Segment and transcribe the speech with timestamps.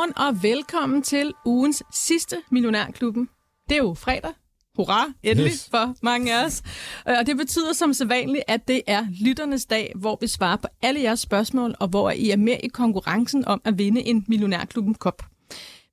[0.00, 3.28] Godmorgen og velkommen til ugens sidste Millionærklubben.
[3.68, 4.30] Det er jo fredag.
[4.76, 5.68] Hurra, endelig yes.
[5.70, 6.62] for mange af os.
[7.08, 10.68] Øh, og det betyder som sædvanligt, at det er lytternes dag, hvor vi svarer på
[10.82, 14.94] alle jeres spørgsmål, og hvor I er med i konkurrencen om at vinde en Millionærklubben
[14.94, 15.22] kop.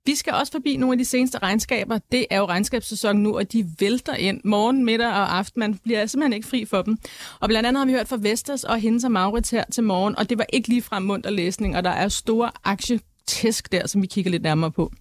[0.06, 2.00] Vi skal også forbi nogle af de seneste regnskaber.
[2.12, 5.60] Det er jo regnskabssæsonen nu, og de vælter ind morgen, middag og aften.
[5.60, 6.98] Man bliver simpelthen ikke fri for dem.
[7.40, 10.18] Og blandt andet har vi hørt fra Vestas og hendes og Maurits her til morgen,
[10.18, 13.88] og det var ikke lige frem munter læsning, og der er store aktie tæsk der,
[13.88, 14.92] som vi kigger lidt nærmere på.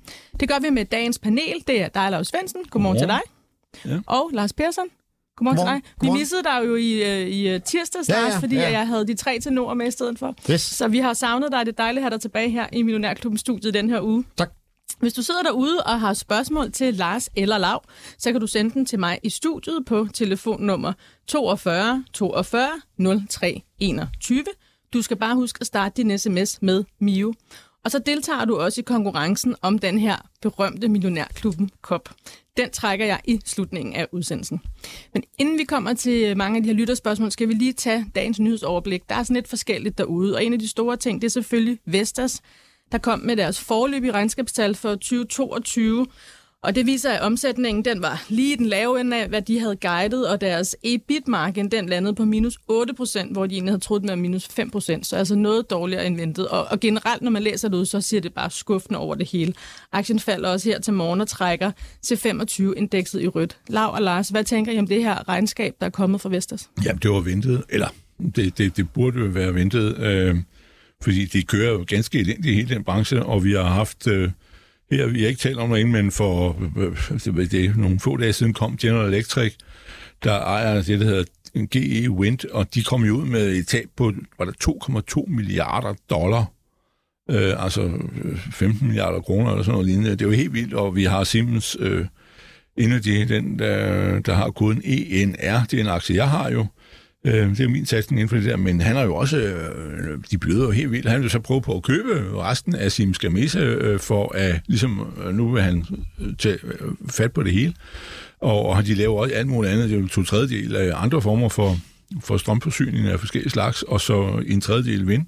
[0.40, 1.64] Det gør vi med dagens panel.
[1.66, 2.64] Det er dig, Lars Svendsen.
[2.70, 3.22] Godmorgen, Godmorgen.
[3.74, 3.92] til dig.
[3.92, 4.00] Ja.
[4.06, 4.84] Og Lars Persson.
[5.36, 5.82] Godmorgen, Godmorgen.
[5.82, 6.12] til dig.
[6.12, 8.70] Vi missede dig jo i, øh, i øh, tirsdags, ja, ja, fordi ja.
[8.70, 10.34] jeg havde de tre til nord med i stedet for.
[10.51, 10.60] Yes.
[10.60, 11.66] Så vi har savnet dig.
[11.66, 14.24] Det er dejligt at have dig tilbage her i Millionærklubben studiet den her uge.
[14.36, 14.51] Tak.
[14.98, 17.82] Hvis du sidder derude og har spørgsmål til Lars eller Lav,
[18.18, 20.92] så kan du sende den til mig i studiet på telefonnummer
[21.26, 22.68] 42 42
[23.29, 24.45] 03 21.
[24.92, 27.34] Du skal bare huske at starte din sms med Mio.
[27.87, 32.09] Og så deltager du også i konkurrencen om den her berømte Millionærklubben Kop.
[32.56, 34.60] Den trækker jeg i slutningen af udsendelsen.
[35.15, 38.40] Men inden vi kommer til mange af de her lytterspørgsmål, skal vi lige tage dagens
[38.40, 39.09] nyhedsoverblik.
[39.09, 41.79] Der er sådan lidt forskelligt derude, og en af de store ting, det er selvfølgelig
[41.84, 42.40] Vestas,
[42.92, 46.07] der kom med deres forløbige regnskabstal for 2022,
[46.66, 49.76] og det viser, at omsætningen den var lige den lave ende af, hvad de havde
[49.76, 54.08] guidet, og deres EBIT-margin den landede på minus 8%, hvor de egentlig havde troet, den
[54.08, 56.48] var minus 5%, så altså noget dårligere end ventet.
[56.48, 59.28] Og, og generelt, når man læser det ud, så siger det bare skuffende over det
[59.28, 59.52] hele.
[59.92, 61.70] Aktien falder også her til morgen og trækker
[62.02, 63.56] til 25-indekset i rødt.
[63.68, 66.70] Lav og Lars, hvad tænker I om det her regnskab, der er kommet fra Vestas?
[66.84, 67.88] Jamen, det var ventet, eller
[68.36, 70.36] det, det, det burde jo være ventet, øh,
[71.02, 74.06] fordi de kører jo ganske elendigt i hele den branche, og vi har haft...
[74.06, 74.30] Øh,
[74.91, 78.16] her, vi har ikke talt om det men for øh, øh, det, det, nogle få
[78.16, 79.54] dage siden kom General Electric,
[80.24, 81.24] der ejer det, der hedder
[81.70, 85.94] GE Wind, og de kom jo ud med et tab på var der 2,2 milliarder
[86.10, 86.44] dollar.
[87.30, 87.82] Øh, altså
[88.24, 90.10] øh, 15 milliarder kroner eller sådan noget lignende.
[90.10, 92.06] Det er jo helt vildt, og vi har Siemens øh,
[92.76, 96.66] Energy, den der, der har koden ENR, det er en aktie, jeg har jo,
[97.25, 100.19] Øh, det er min satsning inden for det der, men han har jo også, øh,
[100.31, 101.09] de bløder jo helt vildt.
[101.09, 105.15] Han vil så prøve på at købe resten af sin Gamesa, øh, for at ligesom,
[105.25, 105.84] øh, nu vil han
[106.21, 107.75] øh, tage øh, fat på det hele.
[108.41, 109.91] Og, og de laver også alt muligt andet.
[109.91, 111.78] Det er jo to tredjedel af andre former for,
[112.25, 115.27] for strømforsyning af forskellige slags, og så en tredjedel vind.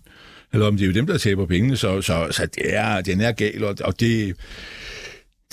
[0.53, 3.21] Eller om det er jo dem, der taber pengene, så, så, så det er, den
[3.21, 4.35] er gal, og, og det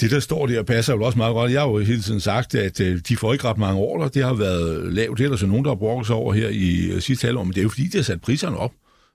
[0.02, 1.52] det, der står der, passer jo også meget godt.
[1.52, 4.10] Jeg har jo hele tiden sagt, at øh, de får ikke ret mange ordre.
[4.14, 5.18] Det har været lavt.
[5.18, 7.44] Det er der så nogen, der har brugt sig over her i øh, sidste halvår,
[7.44, 8.72] men det er jo fordi, de har sat priserne op.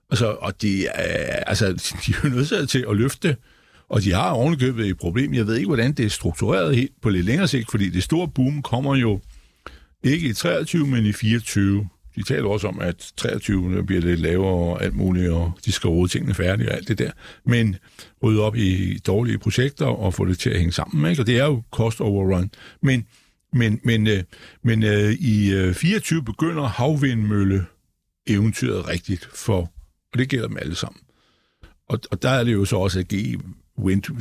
[0.09, 1.67] Altså, og de, er, øh, altså,
[2.05, 3.35] de er jo nødt til at løfte
[3.91, 5.33] og de har ovenikøbet et problem.
[5.33, 8.27] Jeg ved ikke, hvordan det er struktureret helt på lidt længere sigt, fordi det store
[8.27, 9.19] boom kommer jo
[10.03, 14.73] ikke i 23, men i 24 de taler også om, at 23 bliver lidt lavere
[14.73, 17.11] og alt muligt, og de skal rode tingene færdige og alt det der.
[17.45, 17.75] Men
[18.23, 21.11] rydde op i dårlige projekter og få det til at hænge sammen.
[21.11, 21.21] Ikke?
[21.21, 22.51] Og det er jo cost overrun.
[22.81, 23.07] Men,
[23.53, 24.23] men, men, øh,
[24.63, 27.65] men øh, i øh, 24 begynder havvindmølle
[28.27, 29.71] eventyret rigtigt for,
[30.13, 31.01] og det gælder dem alle sammen.
[31.89, 33.39] Og, og der er det jo så også, at GE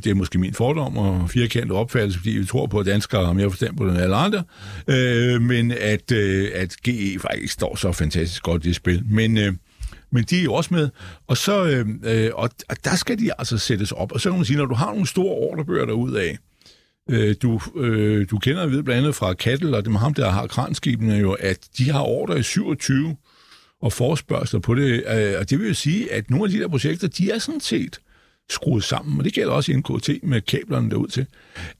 [0.05, 3.33] det er måske min fordom og firkantet opfattelse, fordi vi tror på, at danskere har
[3.33, 4.43] mere forstand på det end alle andre,
[4.89, 9.03] øh, men at, øh, at GE faktisk står så fantastisk godt i det spil.
[9.11, 9.53] Men, øh,
[10.13, 10.89] men de er jo også med,
[11.27, 14.13] og, så, øh, øh og, og der skal de altså sættes op.
[14.13, 16.39] Og så kan man sige, når du har nogle store ordrebøger derude af,
[17.11, 20.31] øh, du, øh, du kender ved blandt andet fra Kattel, og det med ham, der
[20.31, 23.17] har kranskibene jo, at de har ordre i 27
[23.83, 26.69] og forspørgsler på det, øh, og det vil jo sige, at nogle af de der
[26.69, 28.01] projekter, de er sådan set
[28.51, 31.27] skruet sammen, og det gælder også i NKT med kablerne derud til.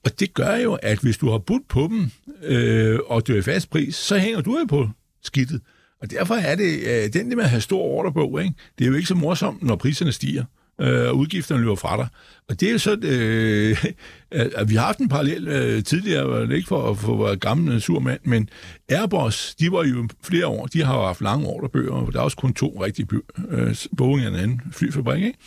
[0.05, 2.11] Og det gør jo, at hvis du har budt på dem,
[2.43, 4.89] øh, og det er fast pris, så hænger du jo på
[5.23, 5.61] skidtet.
[6.01, 8.55] Og derfor er det, øh, den der med at have stor ordrebog, ikke?
[8.79, 10.45] det er jo ikke så morsomt, når priserne stiger
[10.81, 12.09] øh, og udgifterne løber fra dig.
[12.49, 13.85] Og det er jo så, øh,
[14.61, 17.81] at vi har haft en parallel øh, tidligere, ikke for at få være gammel øh,
[17.81, 18.49] surmand, men
[18.89, 22.37] Airbus, de var jo flere år, de har haft lange ordrebøger, og der er også
[22.37, 23.09] kun to rigtige
[23.49, 25.39] øh, Boeing og en anden flyfabrik, ikke?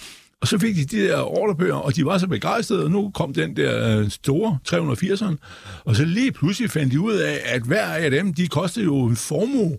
[0.43, 3.33] Og så fik de de der ordrebøger, og de var så begejstrede, og nu kom
[3.33, 5.35] den der øh, store 380'eren.
[5.85, 9.05] Og så lige pludselig fandt de ud af, at hver af dem, de kostede jo
[9.05, 9.77] en formue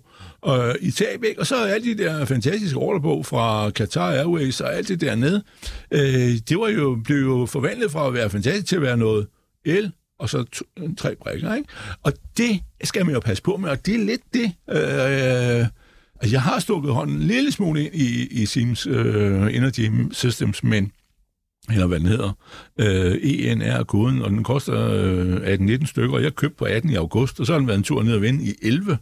[0.48, 1.40] øh, i tab, ikke?
[1.40, 5.42] Og så alle de der fantastiske ordrebog fra Qatar Airways og alt det der ned,
[5.90, 9.26] øh, det var jo, blev jo forvandlet fra at være fantastisk til at være noget
[9.64, 11.68] el, og så to, øh, tre brækker, ikke?
[12.02, 14.52] Og det skal man jo passe på med, og det er lidt det...
[15.60, 15.66] Øh,
[16.24, 20.64] altså, jeg har stukket hånden en lille smule ind i, i Sims øh, Energy Systems,
[20.64, 20.92] men
[21.70, 22.32] eller hvad den hedder,
[22.80, 27.40] øh, ENR-koden, og den koster øh, 18-19 stykker, og jeg købte på 18 i august,
[27.40, 28.98] og så har den været en tur ned og vende i 11,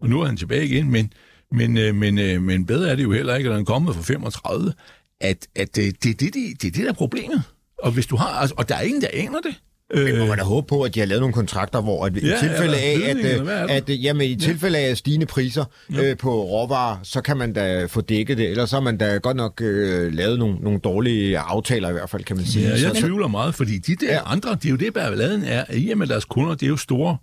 [0.00, 1.12] og nu er han tilbage igen, men,
[1.52, 3.94] men, øh, men, øh, men bedre er det jo heller ikke, at den er kommet
[3.94, 4.72] for 35,
[5.20, 7.42] at, at øh, det, det, det, det, det er det, der er problemet.
[7.78, 9.60] Og hvis du har, altså, og der er ingen, der aner det.
[9.94, 12.26] Men må man da håbe på, at de har lavet nogle kontrakter, hvor at i
[12.26, 13.50] Ja, tilfælde ja, af, at, øh, det?
[13.70, 15.64] at, øh, jamen, i tilfælde af stigende priser
[16.00, 18.50] øh, på råvarer, så kan man da få dækket det.
[18.50, 22.10] Ellers så har man da godt nok øh, lavet nogle, nogle dårlige aftaler i hvert
[22.10, 22.68] fald, kan man sige.
[22.68, 24.12] Ja, jeg tvivler meget, fordi de der Ja.
[24.14, 24.32] ja.
[24.32, 26.68] andre, det er jo det, balladen er, at i og med deres kunder, det er
[26.70, 27.16] jo store,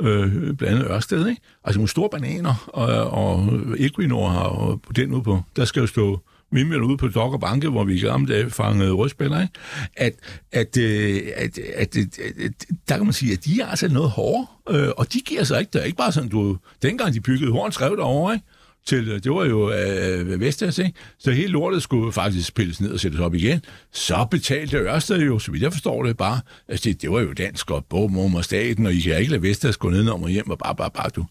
[0.00, 1.42] øh, blandt andet Ørsted, ikke?
[1.64, 3.48] Altså nogle store bananer, og, og
[3.78, 6.20] Equinor har på den ude på, der skal jo stå
[6.52, 9.54] vindmøller ude på Dok og Banke, hvor vi i gamle dage fangede rødspiller, ikke?
[9.96, 10.12] At,
[10.52, 14.10] at, øh, at, at, at, at, der kan man sige, at de er altså noget
[14.10, 15.70] hårdere, øh, og de giver sig ikke.
[15.72, 16.58] Det er ikke bare sådan, du...
[16.82, 18.46] Dengang de byggede Horn skrev derovre, ikke?
[18.86, 20.92] til, øh, det var jo øh, Vestas, ikke?
[21.18, 23.60] Så hele lortet skulle faktisk pilles ned og sættes op igen.
[23.92, 27.32] Så betalte Ørsted jo, så vidt jeg forstår det, bare, altså det, det var jo
[27.32, 30.50] dansk og Bogmum og staten, og I kan ikke lade Vestas gå ned og hjem
[30.50, 31.24] og bare, bare, bare, du,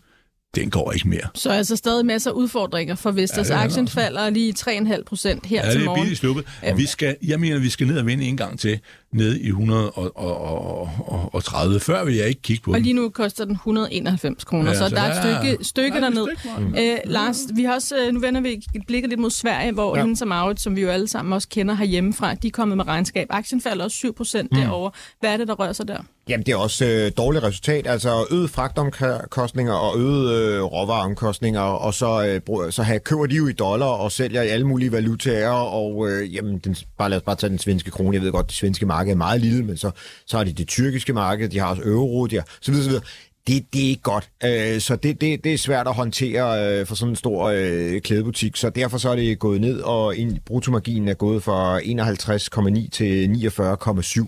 [0.55, 1.27] den går ikke mere.
[1.35, 3.49] Så altså stadig masser af udfordringer for Vestas.
[3.49, 6.01] Ja, Ja, Aktien falder lige 3,5 procent her Ja, til det er morgen.
[6.01, 6.45] billigt sluppet.
[6.75, 8.79] Vi skal, jeg mener, vi skal ned og vinde en gang til,
[9.13, 11.79] ned i 130.
[11.79, 14.77] Før vil jeg ikke kigge på Og lige nu koster den 191 kroner, Ja, ja,
[14.77, 16.27] så, så der er et der stykke, stykke der er et derned.
[16.73, 19.97] stykke, Øh, Lars, vi har også, øh, nu vender vi blikket lidt mod Sverige, hvor
[19.97, 20.05] Ja.
[20.05, 20.13] ja.
[20.21, 23.27] Og Maurits, som vi jo alle sammen også kender herhjemmefra, de er kommet med regnskab.
[23.29, 24.57] Aktien falder også 7 procent Mm.
[24.61, 24.91] derovre.
[25.19, 25.97] Hvad er det, der rører sig der?
[26.29, 27.87] Jamen, det er også øh, dårligt resultat.
[27.87, 33.35] Altså øget fragtomkostninger og øget øh, råvareomkostninger, og så, øh, brug- så have, køber de
[33.35, 37.17] jo i dollar og sælger i alle mulige valutaer, og øh, jamen, den, bare, lad
[37.17, 38.13] os bare tage den svenske krone.
[38.15, 39.91] Jeg ved godt, det svenske marked er meget lille, men så,
[40.25, 42.89] så har de det tyrkiske marked, de har også euro, de har, så videre, så
[42.89, 43.03] videre.
[43.47, 46.85] Det, det er ikke godt, øh, så det, det, det er svært at håndtere øh,
[46.85, 50.39] for sådan en stor øh, klædebutik, så derfor så er det gået ned, og en,
[50.45, 54.27] bruttomarginen er gået fra 51,9 til 49,7.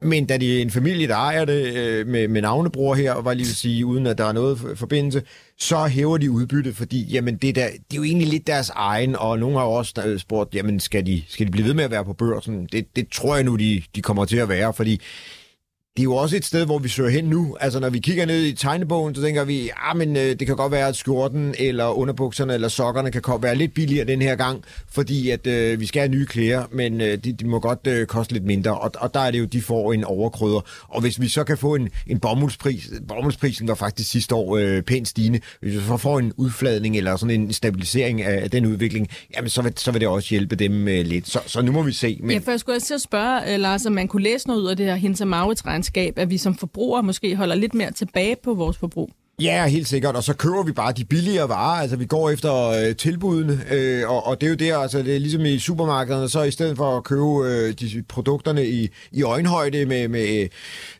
[0.00, 3.24] Men da det er en familie, der ejer det øh, med, med navnebror her, og
[3.24, 5.22] var lige vil sige, uden at der er noget forbindelse,
[5.58, 9.16] så hæver de udbytte, fordi jamen, det, der, det er jo egentlig lidt deres egen,
[9.16, 11.84] og nogle har jo også øh, spurgt, jamen skal de, skal de blive ved med
[11.84, 12.68] at være på børsen?
[12.72, 15.00] Det, det tror jeg nu, de, de kommer til at være, fordi
[15.96, 17.56] det er jo også et sted, hvor vi søger hen nu.
[17.60, 20.56] Altså, når vi kigger ned i tegnebogen, så tænker vi, ah, men øh, det kan
[20.56, 24.36] godt være, at skjorten eller underbukserne eller sokkerne kan ko- være lidt billigere den her
[24.36, 27.86] gang, fordi at øh, vi skal have nye klæder, men øh, de, de må godt
[27.86, 30.60] øh, koste lidt mindre, og, og der er det jo, de får en overkrydder.
[30.88, 34.82] Og hvis vi så kan få en, en bomuldspris, bomuldsprisen var faktisk sidste år øh,
[34.82, 39.08] pænt stigende, hvis vi så får en udfladning eller sådan en stabilisering af den udvikling,
[39.36, 41.28] jamen så vil, så vil det også hjælpe dem øh, lidt.
[41.28, 42.18] Så, så nu må vi se.
[42.22, 42.30] Men...
[42.30, 44.76] Ja, for jeg skulle også spørge, uh, Lars, om man kunne læse noget ud af
[44.76, 48.54] det her og Maurits regnskab, at vi som forbrugere måske holder lidt mere tilbage på
[48.54, 49.10] vores forbrug.
[49.40, 50.16] Ja, helt sikkert.
[50.16, 51.80] Og så køber vi bare de billigere varer.
[51.80, 55.14] Altså, vi går efter øh, tilbudene, øh, og, og det er jo der, altså, det
[55.14, 59.22] er ligesom i supermarkederne, så i stedet for at købe øh, de produkterne i, i
[59.22, 60.48] øjenhøjde med, med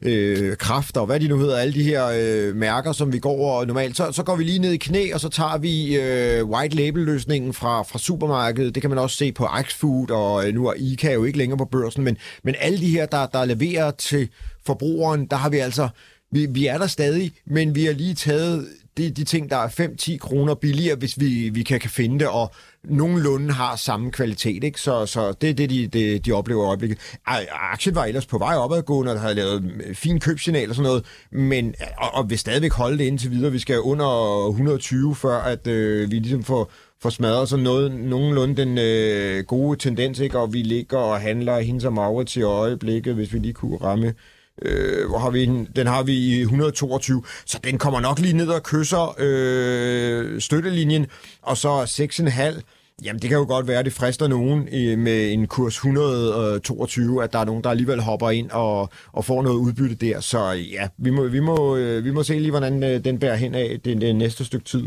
[0.03, 3.31] øh, kraft og hvad de nu hedder, alle de her øh, mærker, som vi går
[3.31, 6.45] over normalt, så, så går vi lige ned i knæ, og så tager vi øh,
[6.45, 8.75] white label-løsningen fra, fra supermarkedet.
[8.75, 11.59] Det kan man også se på Axfood, og øh, nu er ICA jo ikke længere
[11.59, 14.29] på børsen, men, men alle de her, der, der leverer til
[14.67, 15.89] forbrugeren, der har vi altså
[16.33, 18.67] vi, vi er der stadig, men vi har lige taget
[18.99, 22.29] de, de ting, der er 5-10 kroner billigere, hvis vi, vi kan, kan finde det,
[22.29, 22.51] og
[22.85, 24.65] nogenlunde har samme kvalitet.
[24.65, 24.81] Ikke?
[24.81, 26.99] Så, så det er det, de, de, de oplever i øjeblikket.
[27.27, 31.05] Ej, Aktien var ellers på vej opadgående, og havde lavet fin købsignal og sådan noget,
[31.31, 33.53] men, og, og vil stadigvæk holde det indtil videre.
[33.53, 38.57] Vi skal under 120, før at øh, vi ligesom får, får smadret sådan noget, nogenlunde
[38.57, 40.39] den øh, gode tendens, ikke?
[40.39, 44.15] og vi ligger og handler hende som Maurits i øjeblikket, hvis vi lige kunne ramme
[44.63, 45.69] Øh, hvor har vi den?
[45.77, 51.07] Den har vi i 122, så den kommer nok lige ned og kysser øh, støttelinjen,
[51.43, 52.63] og så 6,5.
[53.05, 57.25] Jamen, det kan jo godt være, at det frister nogen i, med en kurs 122,
[57.25, 60.21] at der er nogen, der alligevel hopper ind og, og får noget udbytte der.
[60.21, 63.35] Så ja, vi må, vi må, øh, vi må se lige, hvordan øh, den bærer
[63.35, 64.83] hen af det, det næste stykke tid.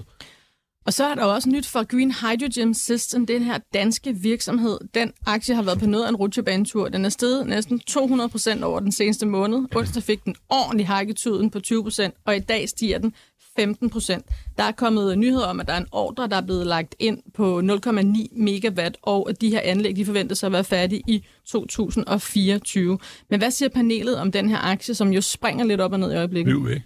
[0.90, 4.80] Og så er der også nyt fra Green Hydrogen System, den her danske virksomhed.
[4.94, 6.90] Den aktie har været på noget af en rutsjebanetur.
[6.90, 9.76] Den er steget næsten 200 procent over den seneste måned.
[9.76, 13.14] Onsdag fik den ordentlig hakketyden på 20 procent, og i dag stiger den
[13.56, 14.26] 15 procent.
[14.58, 17.20] Der er kommet nyheder om, at der er en ordre, der er blevet lagt ind
[17.34, 23.00] på 0,9 megawatt, og at de her anlæg de forventes at være færdige i 2024.
[23.30, 26.12] Men hvad siger panelet om den her aktie, som jo springer lidt op og ned
[26.12, 26.56] i øjeblikket?
[26.56, 26.82] Bliv væk.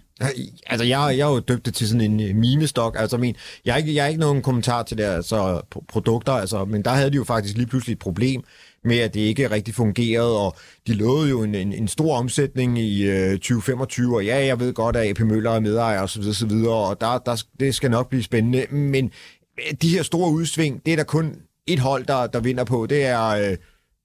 [0.66, 2.96] Altså, jeg, jeg er jo døbt det til sådan en øh, mimestok.
[2.98, 6.64] Altså, men, jeg, har ikke, jeg har ikke nogen kommentar til deres altså, produkter, altså,
[6.64, 8.42] men der havde de jo faktisk lige pludselig et problem
[8.84, 10.56] med, at det ikke rigtig fungerede, og
[10.86, 14.72] de lovede jo en, en, en stor omsætning i øh, 2025, og ja, jeg ved
[14.72, 17.74] godt, at AP Møller er medejer og så videre, så videre og der, der, det
[17.74, 19.10] skal nok blive spændende, men
[19.58, 22.86] øh, de her store udsving, det er der kun et hold, der, der vinder på,
[22.86, 23.26] det er...
[23.26, 23.56] Øh,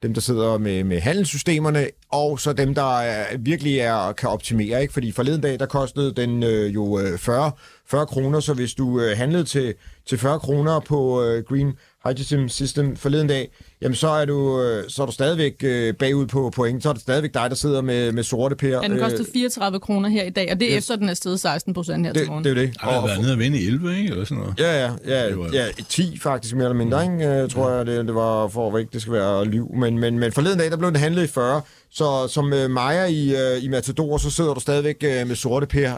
[0.03, 4.81] dem, der sidder med, med handelssystemerne, og så dem, der er, virkelig er, kan optimere.
[4.81, 4.93] Ikke?
[4.93, 7.51] Fordi forleden dag, der kostede den øh, jo øh, 40,
[7.85, 9.73] 40 kroner, så hvis du øh, handlede til,
[10.05, 11.73] til 40 kroner på øh, Green
[12.07, 16.25] Hydrogen System forleden dag, jamen så er du, øh, så er du stadigvæk øh, bagud
[16.25, 16.83] på point.
[16.83, 18.79] Så er det stadigvæk dig, der sidder med, med sorte pærer.
[18.83, 20.83] Ja, den koster 34 kroner her i dag, og det er yes.
[20.83, 22.43] efter, den er steget 16 procent her det, til morgen.
[22.43, 22.73] Det er det.
[22.79, 24.09] Har været nede og vinde i 11, ikke?
[24.09, 24.59] Eller sådan noget.
[24.59, 27.29] Ja, ja, ja, ja 10 faktisk mere eller mindre, ikke?
[27.29, 29.71] Jeg tror jeg, det, det var for at ikke det skal være liv.
[29.75, 33.05] Men, men, men forleden dag, der blev den handlet i 40, så som øh, Maja
[33.05, 35.97] i, øh, i Matador, så sidder du stadigvæk øh, med sorte pærer,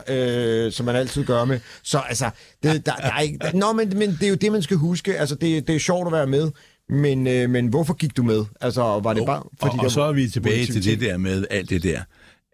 [0.66, 1.60] øh, som man altid gør med.
[1.84, 2.30] Så altså,
[2.64, 3.40] det, der, der er ikke...
[3.54, 5.18] Nå, men, men det er jo det, man skal huske.
[5.18, 6.52] Altså, det, det er sjovt at være med.
[6.92, 8.46] Men, øh, men hvorfor gik du med?
[8.62, 9.44] Altså, var det bare...
[9.60, 12.02] Fordi og, og så er vi tilbage til det der med alt det der,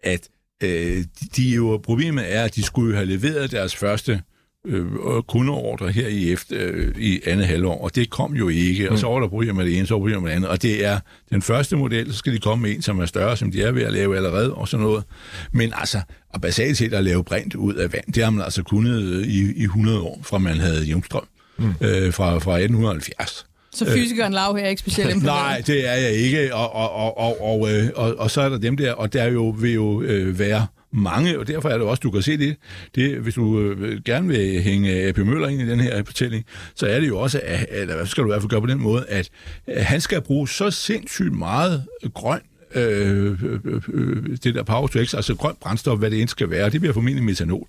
[0.02, 0.28] at
[0.62, 1.04] øh,
[1.36, 4.22] de jo, problemet er, at de skulle have leveret deres første
[4.66, 4.86] øh,
[5.28, 8.92] kundeordre her i, efter, øh, i andet halvår, og det kom jo ikke, mm.
[8.92, 10.50] og så var der problemer med det ene, så var der problemer med det andet,
[10.50, 13.36] og det er den første model, så skal de komme med en, som er større,
[13.36, 15.04] som de er ved at lave allerede, og sådan noget.
[15.52, 18.62] Men altså, og basalt set at lave brint ud af vand, det har man altså
[18.62, 21.28] kunnet i, i 100 år, fra man havde Jungstrøm,
[21.58, 21.74] mm.
[21.80, 23.47] øh, fra, fra 1870.
[23.78, 25.36] Så fysikeren Lav her er ikke specielt imponeret?
[25.36, 28.48] Nej, det er jeg ikke, og, og, og, og, og, øh, og, og så er
[28.48, 31.86] der dem der, og der jo, vil jo øh, være mange, og derfor er det
[31.86, 32.56] også, du kan se det,
[32.94, 36.44] det hvis du øh, gerne vil hænge AP Møller ind i den her fortælling,
[36.74, 38.66] så er det jo også, at, eller hvad skal du i hvert fald gøre på
[38.66, 39.28] den måde, at,
[39.66, 42.40] at han skal bruge så sindssygt meget grøn
[42.74, 46.50] øh, øh, øh, det der power to x, altså grøn brændstof, hvad det end skal
[46.50, 47.66] være, det bliver formentlig metanol.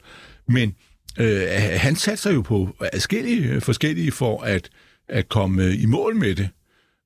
[0.47, 0.75] Men
[1.19, 4.69] øh, han satser jo på forskellige, forskellige for at
[5.09, 6.49] at komme øh, i mål med det.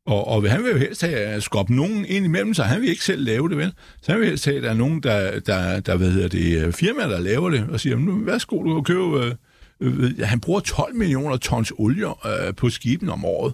[0.06, 2.66] Og, og han vil jo helst have at skubbe nogen ind imellem sig.
[2.66, 3.74] Han vil ikke selv lave det, vel?
[4.02, 6.66] Så han vil helst have, at der er nogen, der, der, der hvad hedder det,
[6.66, 9.26] øh, firmaer, der laver det, og siger, nu, værsgo, du kan købe...
[9.26, 9.34] Øh,
[9.82, 13.54] øh, han bruger 12 millioner tons olie øh, på skibene om året.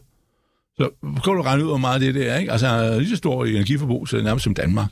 [0.80, 2.38] Så kan du regne ud, hvor meget det, det er.
[2.38, 2.52] Ikke?
[2.52, 4.90] Altså, lige så stor energiforbrug, så det nærmest som Danmark.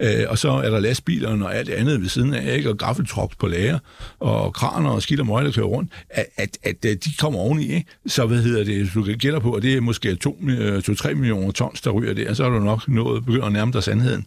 [0.00, 2.70] Øh, og så er der lastbilerne og alt det andet ved siden af, ikke?
[2.70, 3.78] og gaffeltrucks på lager,
[4.18, 7.74] og kraner og skidt og møg, der kører rundt, at, at, at, de kommer oveni.
[7.74, 7.86] Ikke?
[8.06, 11.52] Så hvad hedder det, du kan gætte på, at det er måske 2-3 øh, millioner
[11.52, 14.26] tons, der ryger der, så er du nok nået begynder at nærme dig sandheden.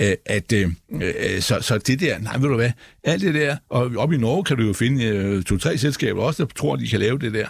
[0.00, 0.70] Øh, at, øh,
[1.02, 2.70] øh, så, så det der, nej, ved du hvad,
[3.04, 6.44] alt det der, og op i Norge kan du jo finde øh, to-tre selskaber også,
[6.44, 7.46] der tror, de kan lave det der.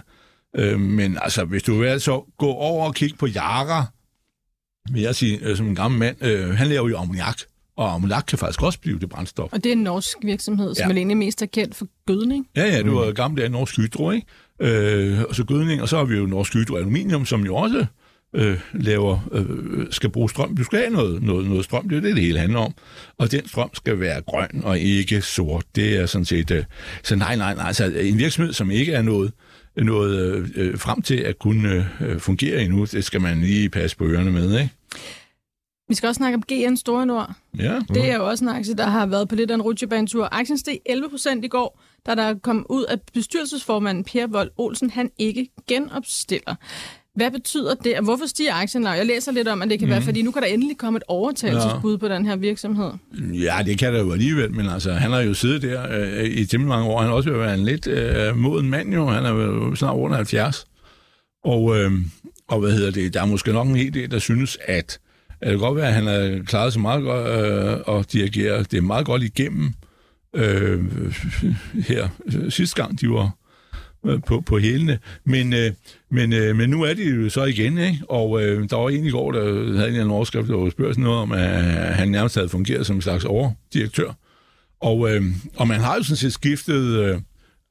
[0.56, 3.86] Øh, men altså, hvis du vil så gå over og kigge på Jara,
[4.92, 7.38] vil jeg sige, øh, som en gammel mand, øh, han laver jo ammoniak.
[7.76, 9.52] Og ammoniak kan faktisk også blive det brændstof.
[9.52, 10.88] Og det er en norsk virksomhed, som ja.
[10.88, 12.46] vel egentlig mest er kendt for gødning.
[12.56, 13.14] Ja, ja, det var mm.
[13.14, 14.26] gammelt af Norsk Hydro, ikke?
[14.60, 17.86] Øh, og så gødning, og så har vi jo Norsk Hydro Aluminium, som jo også
[18.34, 20.56] øh, laver, øh, skal bruge strøm.
[20.56, 22.74] Du skal have noget, noget, noget strøm, det er det, det hele handler om.
[23.18, 25.64] Og den strøm skal være grøn og ikke sort.
[25.74, 26.50] Det er sådan set...
[26.50, 26.64] Øh,
[27.02, 29.32] så nej, nej, nej, altså en virksomhed, som ikke er noget
[29.76, 32.84] noget øh, frem til at kunne øh, fungere endnu.
[32.84, 34.74] Det skal man lige passe på ørerne med, ikke?
[35.88, 37.32] Vi skal også snakke om GN Store Nord.
[37.58, 37.80] Ja.
[37.88, 40.28] Det er jo også en aktie, der har været på lidt af en rutsjebanetur.
[40.32, 44.90] Aktien steg 11 procent i går, da der kom ud, at bestyrelsesformanden Per Vold Olsen,
[44.90, 46.54] han ikke genopstiller.
[47.20, 48.84] Hvad betyder det, og hvorfor stiger aktien?
[48.84, 49.90] Jeg læser lidt om, at det kan mm.
[49.90, 50.04] være, mhm.
[50.04, 51.98] fordi nu kan der endelig komme et overtagelsesbud ja.
[51.98, 52.90] på den her virksomhed.
[53.32, 56.46] Ja, det kan der jo alligevel, men altså, han har jo siddet der øh, i
[56.46, 56.98] temmelig mange år.
[57.00, 59.06] Han har også været en lidt øh, moden mand jo.
[59.06, 60.66] Han er jo snart under 70.
[61.44, 61.92] Og, øh,
[62.48, 64.98] og hvad hedder det, der er måske nok en hel del, der synes, at,
[65.40, 68.84] det kan godt være, at han har klaret sig meget godt øh, og dirigerer det
[68.84, 69.72] meget godt igennem
[70.34, 70.80] øh,
[71.88, 72.08] her
[72.48, 73.30] sidste gang, de var
[74.06, 74.98] Øh, på, på hælene.
[75.24, 75.72] Men, øh,
[76.10, 77.98] men, øh, men nu er de jo så igen, ikke?
[78.08, 81.18] og øh, der var en i går, der havde en overskrift, der var spørgsmål noget
[81.18, 84.12] om, at han nærmest havde fungeret som en slags overdirektør.
[84.80, 85.22] Og, øh,
[85.56, 87.18] og man har jo sådan set skiftet øh,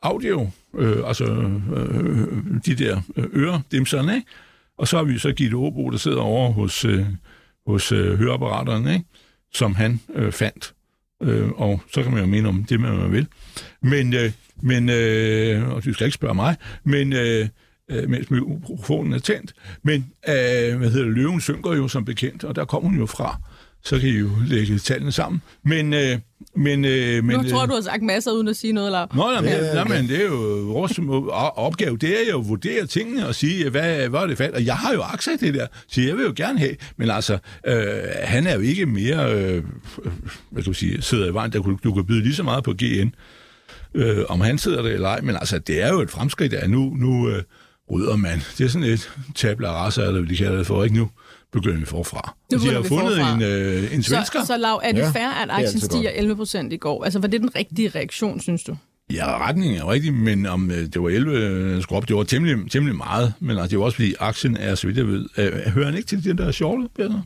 [0.02, 1.26] audio, øh, altså
[1.76, 2.28] øh,
[2.66, 4.28] de der øh, øredimserne, ikke?
[4.78, 7.06] Og så har vi så Gitte Åbo, der sidder over hos, øh,
[7.68, 9.06] hos øh, høreapparaterne, ikke?
[9.54, 10.74] som han øh, fandt.
[11.24, 13.28] Øh, og så kan man jo mene om det, man vil.
[13.82, 17.48] Men, øh, men øh, og du skal ikke spørge mig, men øh,
[17.92, 19.54] øh, mens mikrofonen er tændt.
[19.84, 23.06] Men øh, hvad hedder det, løven synker jo som bekendt, og der kommer hun jo
[23.06, 23.38] fra.
[23.84, 25.42] Så kan I jo lægge tallene sammen.
[25.64, 26.18] Men, øh,
[26.56, 29.08] men, øh, men, nu tror du har sagt masser uden at sige noget, eller?
[29.16, 31.00] Nå, nej, men, nej, men det er jo vores
[31.56, 34.54] opgave, det er jo at vurdere tingene og sige, hvad, hvad er det fald?
[34.54, 36.76] Og jeg har jo aktier i det der, så jeg vil jo gerne have.
[36.98, 37.38] Men altså,
[37.68, 37.76] øh,
[38.24, 39.64] han er jo ikke mere, øh,
[40.52, 42.74] hvad kan du sige, sidder i vejen, der du kan byde lige så meget på
[42.74, 43.10] GN
[43.94, 46.70] øh, om han sidder der eller ej, men altså, det er jo et fremskridt, at
[46.70, 47.44] nu, nu øh,
[47.92, 48.42] rydder man.
[48.58, 51.10] Det er sådan et tabla rasa, eller hvad de kalder det for, ikke nu?
[51.52, 52.36] begynder vi forfra.
[52.52, 53.34] Nu de har vi fundet forfra.
[53.36, 54.40] en, øh, en svensker.
[54.40, 57.04] Så, så Lav, er det Ja, fair, at aktien stiger 11 procent i går?
[57.04, 58.76] Altså, var det den rigtige reaktion, synes du?
[59.14, 62.24] Ja, retningen er rigtig, men om øh, det var 11 øh, skulle op, det var
[62.24, 65.26] temmelig, temmelig meget, men altså, det var også fordi aktien er, så vidt jeg ved,
[65.38, 67.22] øh, hører han ikke til den der shorte, Peter?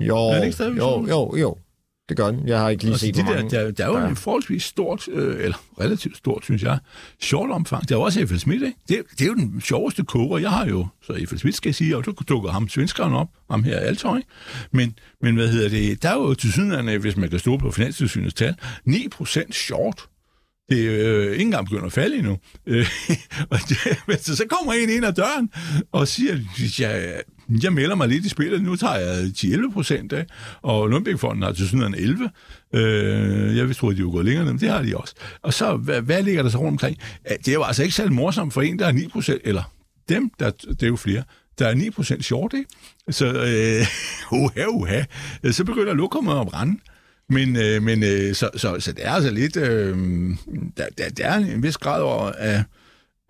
[0.00, 0.78] Jo, Er jo, sådan?
[1.08, 1.56] jo, jo.
[2.12, 2.48] Det gør den.
[2.48, 3.50] Jeg har ikke lige Altså, set, det der, mange.
[3.50, 4.08] der, der er jo Ja.
[4.08, 6.78] en forholdsvis stort, øh, eller relativt stort, synes jeg,
[7.20, 7.88] short omfang.
[7.88, 8.78] Der er jo også Eiffel Schmidt, ikke?
[8.88, 10.38] Det, det er jo den sjoveste koger.
[10.38, 13.28] Jeg har jo, så Eiffel Schmidt skal jeg sige, og du dukker ham svenskeren op,
[13.50, 14.20] ham her Altøj.
[14.72, 16.02] Men, men hvad hedder det?
[16.02, 18.54] Der er jo til sydenlande, hvis man kan stå på Finanstilsynets tal,
[18.88, 20.06] 9% short.
[20.70, 22.38] Det er øh, ikke engang begyndt at falde endnu.
[22.66, 22.86] Øh,
[23.50, 25.50] og det, så, kommer en ind ad døren
[25.92, 26.38] og siger,
[26.78, 27.22] jeg,
[27.62, 30.26] jeg melder mig lidt i spillet, nu tager jeg 10-11 procent af,
[30.62, 32.30] og Lundbækfonden har til sådan 11.
[32.74, 35.14] Øh, jeg vidste, tror, de er gået længere men det har de også.
[35.42, 36.98] Og så, hvad, hvad ligger der så rundt omkring?
[37.28, 39.62] Det er jo altså ikke særlig morsomt for en, der er 9 procent, eller
[40.08, 41.22] dem, der, det er jo flere,
[41.58, 42.70] der er 9 procent short, ikke?
[43.10, 43.86] Så, øh,
[44.40, 45.02] uha, uha,
[45.52, 46.78] så begynder lokummet at brænde.
[47.32, 49.56] Men, øh, men øh, så, så, så det er altså lidt...
[49.56, 49.96] Øh,
[50.76, 52.64] der, der, der er en vis grad over af,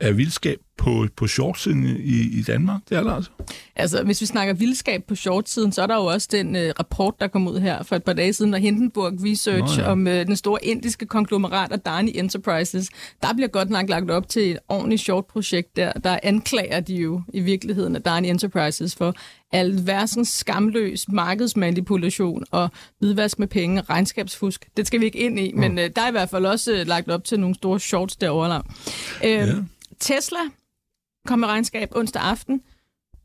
[0.01, 2.81] af vildskab på, på shortsiden i, i Danmark.
[2.89, 3.31] Det er der altså.
[3.77, 7.15] Altså, hvis vi snakker vildskab på short-siden, så er der jo også den øh, rapport,
[7.21, 9.91] der kom ud her for et par dage siden, af Hindenburg Research Nå ja.
[9.91, 12.89] om øh, den store indiske konglomerat Adani Enterprises.
[13.23, 15.93] Der bliver godt nok lagt op til et ordentligt short-projekt der.
[15.93, 19.15] Der anklager de jo i virkeligheden Adani Enterprises for
[19.53, 24.67] alversens skamløs markedsmanipulation og hvidvask med penge, regnskabsfusk.
[24.77, 26.87] Det skal vi ikke ind i, men øh, der er i hvert fald også øh,
[26.87, 28.63] lagt op til nogle store shorts derovre.
[29.25, 29.47] Øh, Ja.
[30.01, 30.39] Tesla
[31.27, 32.63] kom med regnskab onsdag aften,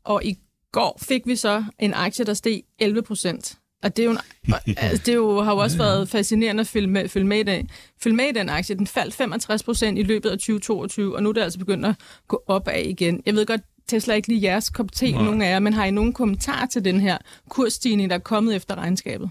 [0.04, 0.38] og i
[0.72, 3.58] går fik vi så en aktie, der steg 11 procent.
[3.82, 4.18] Og det, er jo en,
[4.76, 7.42] altså, det er jo, har jo også været fascinerende at følge med, følge med i
[7.42, 7.70] den.
[8.02, 8.76] Følge med i den aktie.
[8.76, 11.94] Den faldt 65 procent i løbet af 2022, og nu er det altså begyndt at
[12.28, 13.22] gå opad igen.
[13.26, 15.22] Jeg ved godt, Tesla ikke lige jeres kop te, Nej.
[15.22, 18.56] nogen af jer, men har I nogen kommentar til den her kursstigning, der er kommet
[18.56, 19.30] efter regnskabet?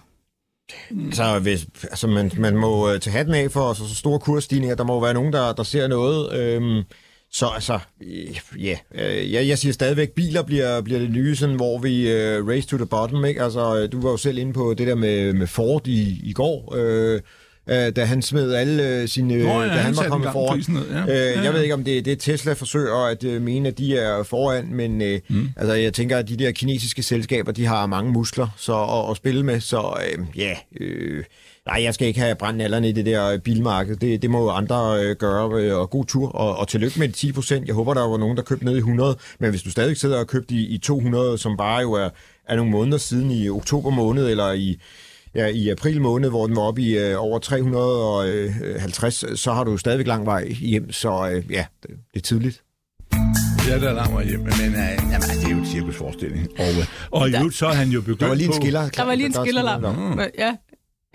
[1.11, 4.75] Så hvis, altså man, man må øh, tage hatten af for så, så store kursstigninger.
[4.75, 6.39] Der må være nogen, der, der ser noget.
[6.39, 6.83] Øhm,
[7.31, 11.55] så altså, øh, ja, øh, jeg, jeg siger stadigvæk, biler bliver, bliver det nye, sådan,
[11.55, 13.25] hvor vi øh, race to the bottom.
[13.25, 13.43] Ikke?
[13.43, 16.75] Altså, du var jo selv inde på det der med, med Ford i, i går,
[16.77, 17.21] øh,
[17.69, 19.43] øh, da han smed alle sine...
[19.43, 20.63] Nå ja, da han han var kommet foran.
[20.67, 21.01] ned, ja.
[21.01, 21.41] Øh, Ja, ja.
[21.41, 24.73] jeg ved ikke, om det, det Tesla forsøger at øh, mene, at de er foran,
[24.73, 25.49] men øh, mm.
[25.57, 29.17] altså, jeg tænker, at de der kinesiske selskaber, de har mange muskler så, at, at
[29.17, 30.55] spille med, så øh, ja...
[30.79, 31.23] Øh,
[31.67, 33.95] Nej, jeg skal ikke have brændt nallerne i det der øh, bilmarked.
[33.95, 36.29] Det, det må jo andre øh, gøre, øh, og god tur.
[36.29, 37.67] Og, og tillykke med de 10 procent.
[37.67, 39.17] Jeg håber, der var nogen, der købte ned i 100.
[39.39, 42.09] Men hvis du stadig sidder og købt i, i 200, som bare jo er,
[42.47, 44.79] er nogle måneder siden i oktober måned, eller i,
[45.35, 49.71] ja, i april måned, hvor den var oppe i øh, over 350, så har du
[49.71, 50.91] jo stadigvæk lang vej hjem.
[50.91, 52.63] Så øh, ja, det, det er tidligt.
[53.67, 56.47] Ja, der er lang vej hjem, men øh, jamen, det er jo en cirkusforestilling.
[56.59, 58.89] Og, øh, og i øvrigt, så er han jo begyndt Der var lige en skiller.
[58.89, 59.79] Der var lige en er skiller.
[59.79, 60.19] Mm.
[60.37, 60.55] Ja.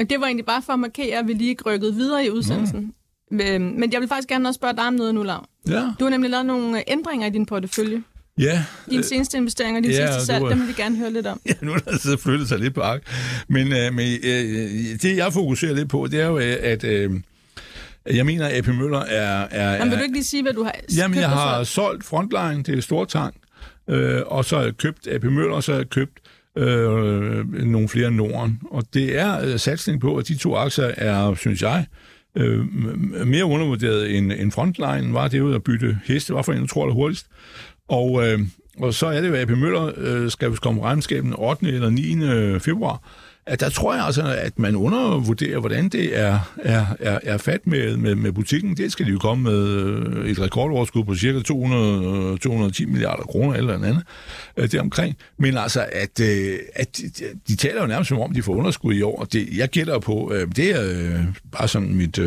[0.03, 2.93] Men det var egentlig bare for at markere, at vi lige rykkede videre i udsendelsen.
[3.31, 3.39] Mm.
[3.79, 5.47] Men jeg vil faktisk gerne også spørge dig om noget nu, Lav.
[5.69, 8.03] Ja, Du har nemlig lavet nogle øh, ændringer i din portefølje.
[8.39, 8.65] ja.
[8.91, 11.41] Dine seneste investeringer, din ja, det salg, dem vil vi gerne høre lidt om.
[11.47, 13.03] Ja, nu er der så flyttet sig lidt på ark.
[13.49, 14.71] Men, øh, men øh,
[15.03, 17.11] det, jeg fokuserer lidt på, det er jo, øh, at øh,
[18.07, 19.47] jeg mener, at AP Møller er...
[19.51, 22.05] er, Men vil du ikke lige sige, hvad du har Jamen, jeg og har solgt?
[22.05, 23.35] Frontline, det er Stortang,
[23.91, 26.19] øh, og så har jeg købt AP Møller, og så har jeg købt
[26.57, 28.61] øh, nogle flere Norden.
[28.71, 31.87] Og det er øh, satsning på, at de to aktier er, synes jeg,
[32.37, 32.67] øh,
[33.27, 35.29] mere undervurderet end, end Frontline var.
[35.29, 37.27] Det ud at bytte heste, var for en, du tror det hurtigst.
[37.89, 38.41] Og, øh,
[38.79, 41.67] og så er det jo, at AP Møller øh, skal komme regnskaben den 8.
[41.67, 42.59] eller 9.
[42.59, 43.03] februar.
[43.47, 47.67] At der tror jeg altså, at man undervurderer, hvordan det er, er, er, er fat
[47.67, 48.77] med, med, med butikken.
[48.77, 53.23] Det skal de jo komme med øh, et rekordoverskud på cirka 200, 210 øh, milliarder
[53.23, 54.03] kroner eller andet
[54.57, 55.17] øh, deromkring.
[55.39, 57.11] Men altså, at, øh, at de,
[57.49, 59.21] de taler jo nærmest som om, de får underskud i år.
[59.21, 62.19] Og det, jeg gætter på, det er bare sådan mit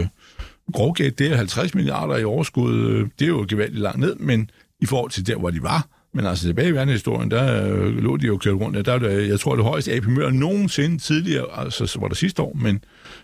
[0.74, 2.98] grovgæt, det er 50 milliarder i overskud.
[3.20, 4.50] Det er jo gevaldigt langt ned, men
[4.80, 8.18] i forhold til der, hvor de var, men altså tilbage i verdenshistorien, der øh, lå
[8.18, 8.86] de jo kørt rundt.
[8.86, 12.42] Der der, jeg tror, det højeste AP Møller nogensinde tidligere, altså så var det sidste
[12.42, 12.84] år, men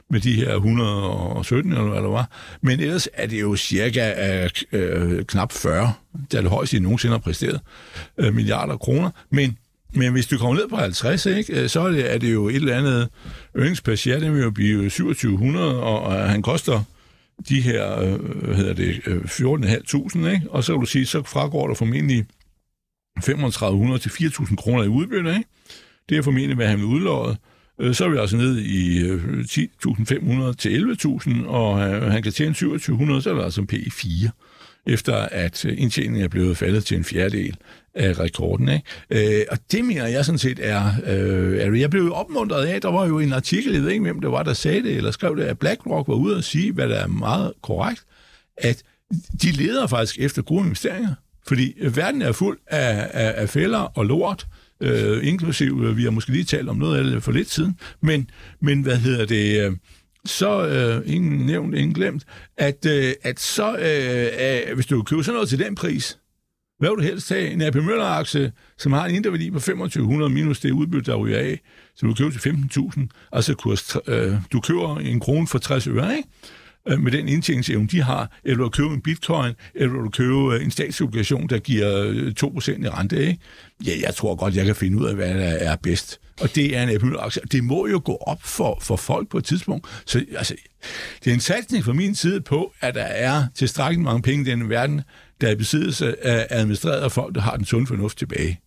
[0.09, 2.29] med de her 117 eller hvad det var.
[2.61, 5.93] Men ellers er det jo cirka øh, øh knap 40,
[6.31, 7.59] det er det højeste, de nogensinde har præsteret,
[8.17, 9.09] øh, milliarder kroner.
[9.29, 9.57] Men
[9.93, 12.47] men hvis du kommer ned på 50, ikke, øh, så er det, er det jo
[12.47, 13.09] et eller andet
[13.55, 16.83] earnings det vil jo blive 2700, og, og han koster
[17.49, 20.41] de her, øh, hvad hedder det, øh, 14.500, ikke?
[20.49, 22.25] Og så vil du sige, så fragår der formentlig
[23.19, 25.49] 3500 til 4.000 kroner i udbytte, ikke?
[26.09, 27.37] Det er formentlig, hvad han vil udlåde.
[27.79, 32.31] Øh, så er vi altså ned i øh, 10.500 til 11.000, og øh, han kan
[32.31, 34.29] tjene 2700, så er det altså en P4,
[34.87, 37.57] efter at indtjeningen er blevet faldet til en fjerdedel
[37.95, 38.69] af rekorden.
[38.69, 39.39] Ikke?
[39.39, 40.91] Øh, og det mener jeg sådan set er...
[41.07, 44.21] Øh, jeg blev jo opmuntret af, der var jo en artikel, jeg ved ikke, hvem
[44.21, 46.89] det var, der sagde det, eller skrev det, at BlackRock var ude og sige, hvad
[46.89, 48.03] der er meget korrekt,
[48.57, 48.83] at
[49.41, 51.13] de leder faktisk efter gode investeringer.
[51.47, 54.47] Fordi øh, verden er fuld af, af, af fælder og lort,
[54.81, 57.79] øh, inklusiv, øh, vi har måske lige talt om noget af det for lidt siden,
[58.01, 58.29] men,
[58.61, 59.71] men hvad hedder det, øh,
[60.25, 62.25] så, øh, ingen nævnt, ingen glemt,
[62.57, 66.17] at, øh, at så, øh, øh, hvis du køber sådan noget til den pris,
[66.79, 67.51] hvad vil du helst tage?
[67.51, 71.37] En AP Møller-aktie, som har en indre værdi på 2500 minus det udbytte, der ryger
[71.37, 71.59] af,
[71.95, 76.17] så du køber til 15.000, altså kurs, øh, du køber en krone for 60 øre,
[76.17, 76.29] ikke?
[76.87, 80.63] Øh, med den indtjeningsevne, de har, eller at købe en bitcoin, eller at købe øh,
[80.63, 83.39] en statsobligation, der giver øh, 2% i rente, ikke?
[83.85, 86.19] Ja, jeg tror godt, jeg kan finde ud af, hvad der er bedst.
[86.41, 87.41] Og det er en Apple-aktie.
[87.51, 89.87] Det må jo gå op for, for folk på et tidspunkt.
[90.05, 90.55] Så altså,
[91.23, 94.51] det er en satsning fra min side på, at der er tilstrækkeligt mange penge i
[94.51, 95.01] denne verden,
[95.41, 98.59] der er besiddelse af administreret af folk, der har den sunde fornuft tilbage.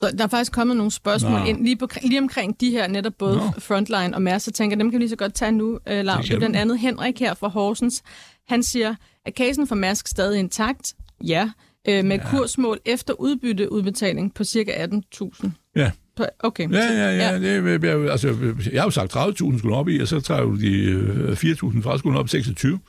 [0.00, 1.46] Der er faktisk kommet nogle spørgsmål Nå.
[1.46, 3.42] ind lige, på, lige omkring de her, netop både Nå.
[3.58, 4.44] Frontline og Mærsk.
[4.44, 6.22] Så tænker dem kan vi lige så godt tage nu, uh, Lav.
[6.22, 8.02] Det er blandt andet Henrik her fra Horsens.
[8.48, 10.94] Han siger, at casen for Mærsk stadig intakt?
[11.24, 11.42] Ja.
[11.88, 12.30] Uh, med ja.
[12.30, 15.50] kursmål efter udbytteudbetaling på cirka 18.000.
[15.76, 15.90] Ja.
[16.38, 16.70] Okay.
[16.72, 17.32] Ja, ja, ja.
[17.32, 17.38] ja.
[17.38, 20.56] Det, jeg, altså, jeg har jo sagt 30.000 skulle op i, og så tager jo
[20.56, 22.80] de 4.000 fra skulle op 26.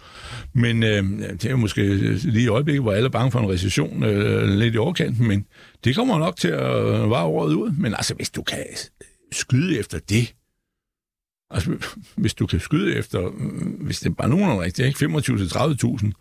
[0.54, 3.52] Men øh, det er jo måske lige i øjeblikket, hvor alle er bange for en
[3.52, 5.46] recession øh, lidt i overkanten, men
[5.84, 7.72] det kommer nok til at vare året ud.
[7.72, 8.64] Men altså, hvis du kan
[9.32, 10.36] skyde efter det,
[11.52, 11.72] altså
[12.16, 13.30] hvis du kan skyde efter,
[13.84, 15.00] hvis det er bare nogen rigtigt, ikke?
[15.00, 16.12] 25 til 30.000,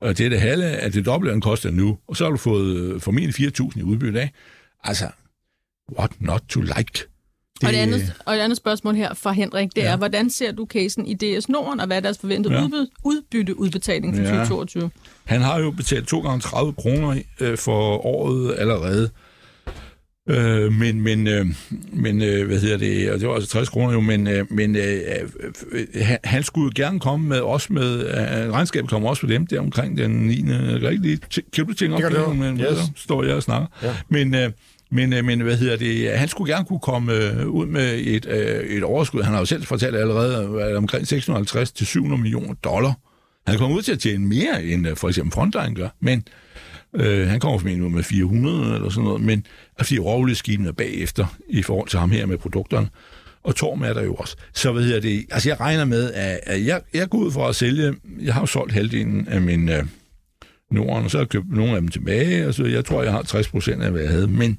[0.00, 2.36] og det er det halve af det dobbelte, den koster nu, og så har du
[2.36, 4.30] fået øh, formentlig 4.000 i udbytte af.
[4.84, 5.08] Altså,
[5.98, 7.06] what not to like?
[7.60, 7.68] Det...
[7.68, 9.92] Og, det andet, og det andet spørgsmål her fra Henrik, det ja.
[9.92, 12.64] er, hvordan ser du casen i DS Norden, og hvad er deres forventede ja.
[12.64, 14.28] udbytte, udbytteudbetaling for ja.
[14.28, 14.90] 2022?
[15.24, 19.10] Han har jo betalt 2 gange 30 kroner øh, for året allerede.
[20.28, 21.46] Øh, men, men, øh,
[21.92, 24.76] men øh, hvad hedder det, og det var altså 60 kroner jo, men, øh, men
[24.76, 25.00] øh,
[25.72, 29.46] øh, han skulle jo gerne komme med, også med, øh, regnskabet kommer også på dem,
[29.46, 30.44] der omkring den 9.
[30.48, 31.18] Jeg kan ikke lige,
[31.64, 32.78] du tænke op, det, men yes.
[32.96, 33.66] står jeg og snakker.
[33.82, 33.96] Ja.
[34.08, 34.50] Men, øh,
[34.92, 36.18] men, øh, men hvad hedder det?
[36.18, 39.22] Han skulle gerne kunne komme øh, ud med et, øh, et overskud.
[39.22, 42.94] Han har jo selv fortalt allerede, at omkring 650 til 700 millioner dollar.
[43.46, 46.24] Han kommer ud til at tjene mere, end øh, for eksempel Frontline gør, men
[46.94, 49.46] øh, han kommer formentlig ud med 400 eller sådan noget, men
[49.78, 52.88] fordi rovleskibene er bagefter i forhold til ham her med produkterne.
[53.42, 54.36] Og Torm er der jo også.
[54.52, 55.26] Så hvad hedder det?
[55.30, 57.94] Altså, jeg regner med, at jeg, jeg går ud for at sælge...
[58.20, 59.68] Jeg har jo solgt halvdelen af min...
[59.68, 59.84] Øh,
[60.70, 63.12] Norden, og så har jeg købt nogle af dem tilbage, og så jeg tror, jeg
[63.12, 64.58] har 60 procent af, hvad jeg havde, men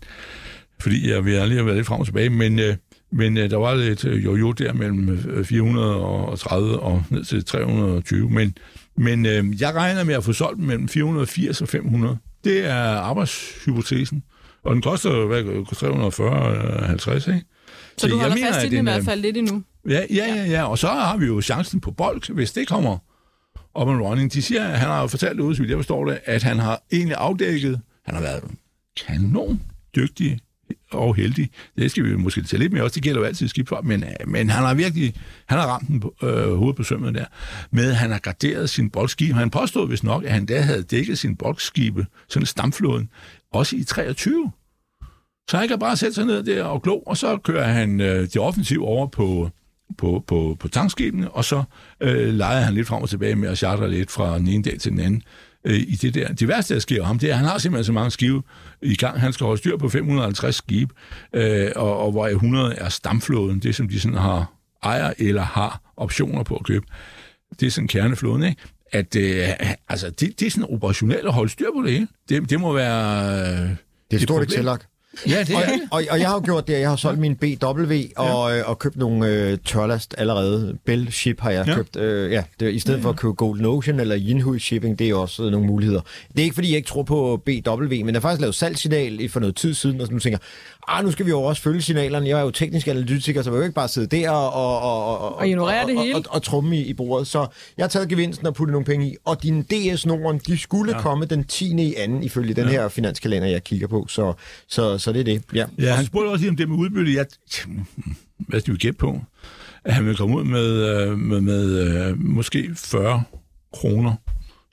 [0.81, 2.75] fordi jeg vil lige have været lidt frem og tilbage, men, øh,
[3.11, 8.57] men øh, der var lidt øh, jo der mellem 430 og ned til 320, men,
[8.97, 12.17] men øh, jeg regner med at få solgt mellem 480 og 500.
[12.43, 14.23] Det er arbejdshypotesen,
[14.63, 17.45] og den koster hvad, 340-50, ikke?
[17.97, 19.63] Så, så du holder mener, fast i den i hvert fald lidt endnu?
[19.89, 22.97] Ja, ja, ja, ja, og så har vi jo chancen på bold, hvis det kommer
[23.73, 24.33] om and running.
[24.33, 26.83] De siger, at han har jo fortalt ud, så jeg forstår det, at han har
[26.91, 28.43] egentlig afdækket, han har været
[29.07, 29.61] kanon
[29.95, 30.39] dygtig
[30.91, 31.49] og heldig.
[31.77, 32.95] Det skal vi måske tage lidt mere også.
[32.95, 35.13] Det gælder jo altid skibsfart, men, øh, men han har virkelig
[35.45, 37.25] han har ramt den på, øh, hovedet på sømmet der,
[37.71, 39.35] med at han har garderet sin boldskib.
[39.35, 43.09] Han påstod vist nok, at han da havde dækket sin boldskibe, sådan en stamflåden,
[43.53, 44.51] også i 23.
[45.49, 48.21] Så han kan bare sætte sig ned der og glo, og så kører han øh,
[48.21, 49.49] det offensiv over på,
[49.97, 51.63] på, på, på tankskibene, og så
[52.01, 54.79] øh, leger han lidt frem og tilbage med at chartre lidt fra den ene dag
[54.79, 55.23] til den anden
[55.65, 56.27] øh, i det der.
[56.27, 58.43] Det værste, der sker ham, det er, at han har simpelthen så mange skive
[58.81, 59.19] i gang.
[59.19, 60.93] Han skal holde styr på 550 skibe,
[61.33, 65.93] øh, og, og hvor 100 er stamflåden, det som de sådan har ejer eller har
[65.97, 66.85] optioner på at købe.
[67.59, 68.61] Det er sådan kerneflåden, ikke?
[68.91, 69.49] At øh,
[69.89, 72.07] altså, det, det er sådan operationelt at holde styr på det hele.
[72.29, 73.39] Det, det må være...
[73.39, 73.75] Øh, det
[74.11, 74.90] er et stort Excel-ark.
[75.27, 77.35] Ja, det er og, og, og jeg har jo gjort det, jeg har solgt min
[77.35, 78.59] BW og, ja.
[78.59, 80.77] øh, og købt nogle øh, tørlast allerede.
[80.85, 81.75] Bell Ship har jeg ja.
[81.75, 81.95] købt.
[81.95, 83.05] Øh, ja, det, I stedet ja, ja.
[83.05, 86.01] for at købe Golden Ocean eller Yinhui Shipping, det er også øh, nogle muligheder.
[86.31, 89.29] Det er ikke, fordi jeg ikke tror på BW, men jeg har faktisk lavet salgsignal
[89.29, 90.39] for noget tid siden, og så nu tænker
[90.87, 92.27] ah, nu skal vi jo også følge signalerne.
[92.27, 94.81] Jeg er jo teknisk analytiker, så jeg vil jo ikke bare sidde der og, og,
[94.81, 96.15] og, og, og ignorere det hele.
[96.15, 97.27] Og, og, og trumme i, i bordet.
[97.27, 100.57] Så jeg har taget gevinsten og puttet nogle penge i, og din DS Norden, de
[100.57, 101.01] skulle ja.
[101.01, 101.81] komme den 10.
[101.81, 102.71] i anden, ifølge den ja.
[102.71, 104.05] her finanskalender, jeg kigger på.
[104.09, 104.33] Så,
[104.67, 105.43] så, så det er det.
[105.53, 107.13] Ja, ja han spurgte også lige om det med udbytte.
[107.13, 107.25] Jeg,
[108.37, 109.21] hvad skal vi gætte på?
[109.85, 113.23] At han vil komme ud med, øh, med, med, med måske 40
[113.73, 114.15] kroner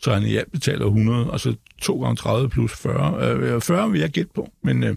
[0.02, 3.32] så han i alt betaler 100, altså 2 gange 30 plus 40.
[3.32, 4.96] Øh, 40 vil jeg gætte på, men, øh,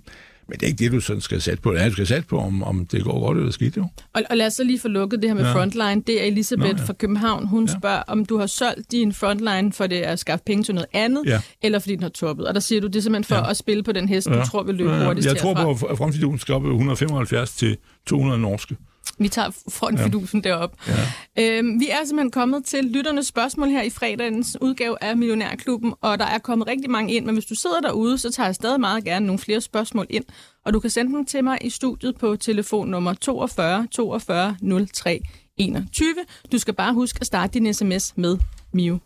[0.52, 1.74] Men det er ikke det, du sådan skal sætte på.
[1.74, 3.86] Ja, du skal sætte på, om, om det går godt eller skidt, jo.
[4.14, 5.50] Og, og lad os så lige få lukket det her med Ja.
[5.50, 5.56] ja.
[5.56, 6.02] Frontline.
[6.08, 6.82] Det er Elisabeth Nå, ja.
[6.82, 6.86] ja.
[6.88, 7.48] fra København.
[7.48, 7.72] Hun Ja.
[7.74, 7.80] ja.
[7.80, 11.24] spørger, om du har solgt din Frontline for det at skaffe penge til noget andet,
[11.26, 11.42] Ja.
[11.62, 12.48] eller fordi den har toppet.
[12.48, 13.44] Og der siger du, det er simpelthen for Ja.
[13.44, 13.50] ja.
[13.50, 15.74] at spille på den hest, du tror vil løbe hurtigst Jeg tror herfra.
[15.74, 18.76] på, at fremtidsdusen skal op i 175 til 200 norske.
[19.18, 20.50] Vi tager frontfidusen ja.
[20.50, 20.76] derop.
[20.88, 21.58] Ja.
[21.58, 26.20] Øhm, vi er simpelthen kommet til lytternes spørgsmål her i fredagens udgave af Millionærklubben, og
[26.20, 28.80] der er kommet rigtig mange ind, men hvis du sidder derude, så tager jeg stadig
[28.80, 30.24] meget gerne nogle flere spørgsmål ind,
[30.66, 34.58] og du kan sende dem til mig i studiet på telefonnummer 42 42
[34.94, 35.22] 03
[35.58, 36.08] 21.
[36.52, 38.38] Du skal bare huske at starte din sms med
[38.74, 39.00] Mio.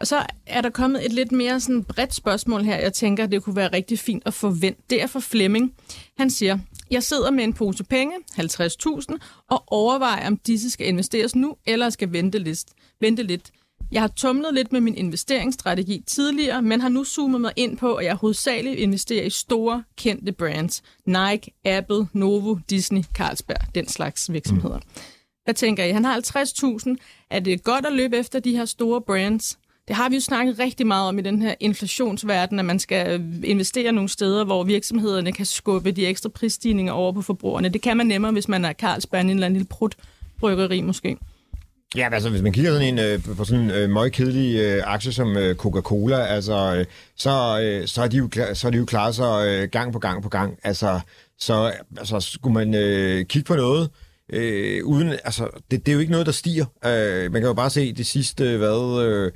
[0.00, 3.42] Og så er der kommet et lidt mere sådan bredt spørgsmål her, jeg tænker, det
[3.42, 4.90] kunne være rigtig fint at få vendt.
[4.90, 5.72] Det er fra Flemming.
[6.18, 6.58] Han siger,
[6.92, 9.16] jeg sidder med en pose penge, 50.000,
[9.50, 12.64] og overvejer, om disse skal investeres nu, eller skal vente lidt.
[13.00, 13.50] Vente lidt.
[13.92, 17.94] Jeg har tumlet lidt med min investeringsstrategi tidligere, men har nu zoomet mig ind på,
[17.94, 20.82] at jeg hovedsageligt investerer i store, kendte brands.
[21.06, 24.78] Nike, Apple, Novo, Disney, Carlsberg, den slags virksomheder.
[25.44, 25.90] Hvad tænker I?
[25.90, 26.20] Han har
[26.86, 26.96] 50.000.
[27.30, 29.58] Er det godt at løbe efter de her store brands?
[29.88, 33.24] Det har vi jo snakket rigtig meget om i den her inflationsverden, at man skal
[33.44, 37.68] investere nogle steder, hvor virksomhederne kan skubbe de ekstra prisstigninger over på forbrugerne.
[37.68, 39.94] Det kan man nemmere, hvis man er Carlsberg, en eller anden lille prut
[40.40, 41.16] bryggeri måske.
[41.96, 44.82] Ja, altså hvis man kigger sådan en, øh, på sådan en øh, meget kedelig øh,
[44.86, 48.78] aktie som øh, Coca-Cola, altså, øh, så, øh, så, er de jo, så er de
[48.78, 50.58] jo klaret sig øh, gang på gang på gang.
[50.64, 51.00] Altså,
[51.38, 53.90] så altså, skulle man øh, kigge på noget,
[54.32, 56.64] øh, uden, altså, det, det er jo ikke noget, der stiger.
[56.86, 59.06] Øh, man kan jo bare se det sidste, øh, hvad...
[59.06, 59.32] Øh,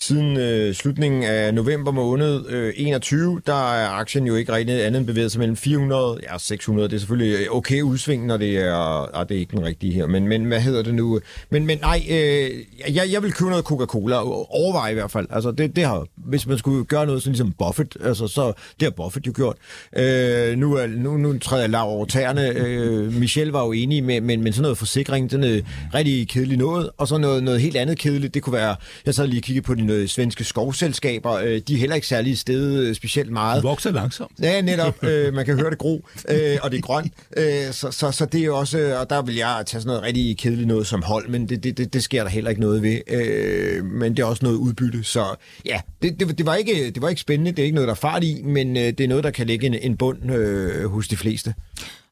[0.00, 4.98] Siden øh, slutningen af november måned øh, 21, der er aktien jo ikke rigtig andet
[4.98, 6.88] end bevæget sig mellem 400 ja 600.
[6.88, 8.74] Det er selvfølgelig øh, okay udsving, når det er...
[9.16, 11.20] Ah, det er ikke den rigtige her, men, men hvad hedder det nu?
[11.50, 12.50] Men, men nej, øh,
[12.94, 14.16] jeg, jeg vil købe noget Coca-Cola.
[14.50, 15.26] Overveje i hvert fald.
[15.30, 18.46] Altså, det, det har, hvis man skulle gøre noget sådan ligesom Buffett, altså, så
[18.80, 19.56] det har Buffett jo gjort.
[19.96, 22.48] Øh, nu, er, nu, nu træder jeg lav over tæerne.
[22.48, 26.58] Øh, Michel var jo enig med, men, men sådan noget forsikring, den noget rigtig kedeligt
[26.58, 28.34] noget, og så noget, noget helt andet kedeligt.
[28.34, 31.32] Det kunne være, jeg sad lige og kiggede på den øh, svenske skovselskaber.
[31.32, 33.56] Øh, de er heller ikke særlig stedet øh, specielt meget.
[33.56, 34.32] Det vokser langsomt.
[34.42, 35.04] Ja, netop.
[35.04, 37.12] Øh, man kan høre det gro, øh, og det er grønt.
[37.36, 40.02] Øh, så, så, så det er jo også, og der vil jeg tage sådan noget
[40.02, 42.82] rigtig kedeligt noget som hold, men det, det, det, det sker der heller ikke noget
[42.82, 43.00] ved.
[43.08, 45.24] Øh, men det er også noget udbytte, så
[45.66, 47.94] ja, det, det, det, var ikke, det var ikke spændende, det er ikke noget, der
[47.94, 50.90] er fart i, men øh, det er noget, der kan lægge en, en bund øh,
[50.90, 51.54] hos de fleste.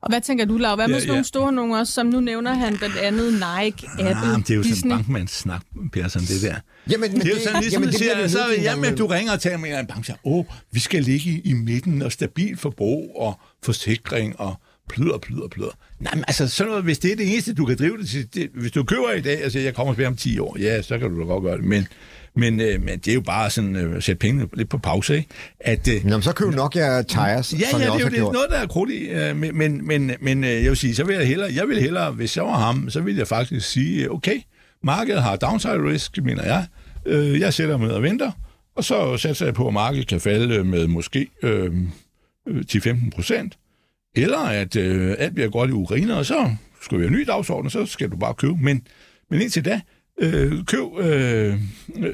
[0.04, 0.74] Og hvad tænker du, Laura?
[0.74, 1.22] Hvad med Ja, sådan nogle ja.
[1.22, 4.62] store nogle også, som nu nævner han blandt andet Nike, Apple, Ah, det er jo
[4.62, 4.90] sådan Disney?
[4.90, 5.62] en bankmandssnak,
[5.92, 6.54] Persson, det der.
[6.90, 9.40] Jamen, men Det er jo sådan, ligesom jamen, det siger, så, jamen, du ringer og
[9.40, 12.56] taler med en bank, og siger, åh, vi skal ligge i, i midten og stabil
[12.56, 14.54] forbrug og forsikring og
[14.88, 15.70] pløder, pløder, pløder.
[16.00, 18.34] Nej, men altså, sådan noget, hvis det er det eneste, du kan drive det til,
[18.34, 20.98] det, hvis du køber i dag, altså, jeg kommer tilbage om 10 år, ja, så
[20.98, 21.86] kan du da godt gøre det, men,
[22.36, 25.28] men, øh, men det er jo bare sådan, øh, sætte pengene lidt på pause, ikke?
[25.60, 28.26] At, øh, Nå, men så køb Nokia Tires, Ja, som ja, jeg det er jo
[28.26, 29.08] det, noget, der er krudt i.
[29.08, 31.80] øh, Men, men, men, men øh, jeg vil sige, så vil jeg hellere, jeg vil
[31.80, 34.40] hellere, hvis jeg var ham, så vil jeg faktisk sige, okay,
[34.82, 36.66] markedet har downside risk, mener jeg.
[37.06, 38.30] Øh, Jeg sætter mig ned og venter,
[38.76, 41.70] og så satser jeg på, at markedet kan falde med måske øh,
[42.48, 43.58] øh, 10-15 procent.
[44.14, 47.24] Eller at øh, alt bliver godt i Ukraine, og så skal vi have en ny
[47.26, 48.56] dagsorden, og så skal du bare købe.
[48.60, 48.86] Men,
[49.30, 49.80] men indtil da,
[50.20, 51.58] øh, køb, øh,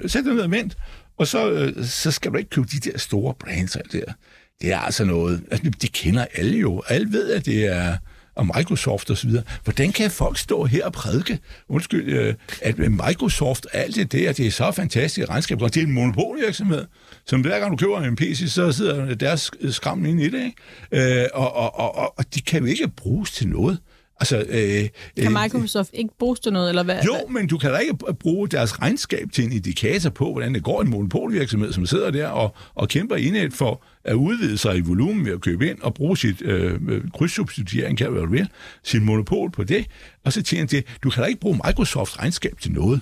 [0.06, 0.76] sæt dig ned og vent,
[1.18, 4.04] og så, øh, så skal du ikke købe de der store brands og alt det
[4.06, 4.12] der.
[4.60, 6.82] Det er altså noget, altså, det kender alle jo.
[6.88, 7.96] Alle ved, at det er
[8.34, 9.44] og Microsoft og så videre.
[9.64, 14.46] Hvordan kan folk stå her og prædike, undskyld, øh, at Microsoft alt det der, det
[14.46, 16.86] er så fantastisk regnskab, det er en monopolvirksomhed,
[17.26, 20.44] som hver gang du køber en PC, så sidder deres skram inde i det,
[20.92, 21.22] ikke?
[21.22, 23.78] Øh, og, og, og, og, de kan jo ikke bruges til noget.
[24.20, 24.88] Altså, øh,
[25.24, 27.02] Kan øh, Microsoft ikke booste noget, eller hvad?
[27.02, 30.62] jo, men du kan da ikke bruge deres regnskab til en indikator på, hvordan det
[30.62, 34.80] går en monopolvirksomhed, som sidder der og, og kæmper indad for at udvide sig i
[34.80, 38.48] volumen ved at købe ind og bruge sit øh, øh, krydssubsidiering, kan være vil,
[38.84, 39.86] sit monopol på det,
[40.24, 40.84] og så tjener det.
[41.02, 43.00] Du kan da ikke bruge Microsofts regnskab til noget.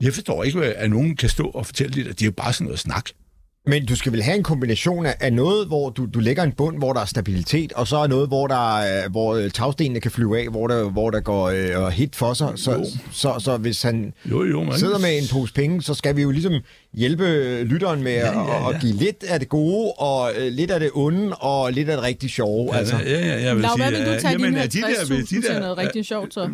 [0.00, 2.52] Jeg forstår ikke, at nogen kan stå og fortælle det, at det er jo bare
[2.52, 3.10] sådan noget snak.
[3.68, 6.78] Men du skal vel have en kombination af, noget, hvor du, du lægger en bund,
[6.78, 10.10] hvor der er stabilitet, og så er noget, hvor, der, er- hvor øh, tagstenene kan
[10.10, 12.48] flyve af, hvor der, hvor der går øh, hit for sig.
[12.50, 12.56] Jo.
[12.56, 14.78] Så, så, så hvis han Jo, jo, man.
[14.78, 16.52] sidder med en pose penge, så skal vi jo ligesom
[16.94, 17.24] hjælpe
[17.64, 20.80] lytteren med ja, ja, ja, at give lidt af det gode, og øh, lidt af
[20.80, 22.72] det onde, og lidt af det rigtig sjove.
[22.74, 22.96] Ja, altså.
[22.96, 24.86] ja, ja, jeg vil hvad sige, vil du øh, tage jamen, dine at de der-
[24.86, 26.50] 50.000 de til der- noget rigtig sjovt, så?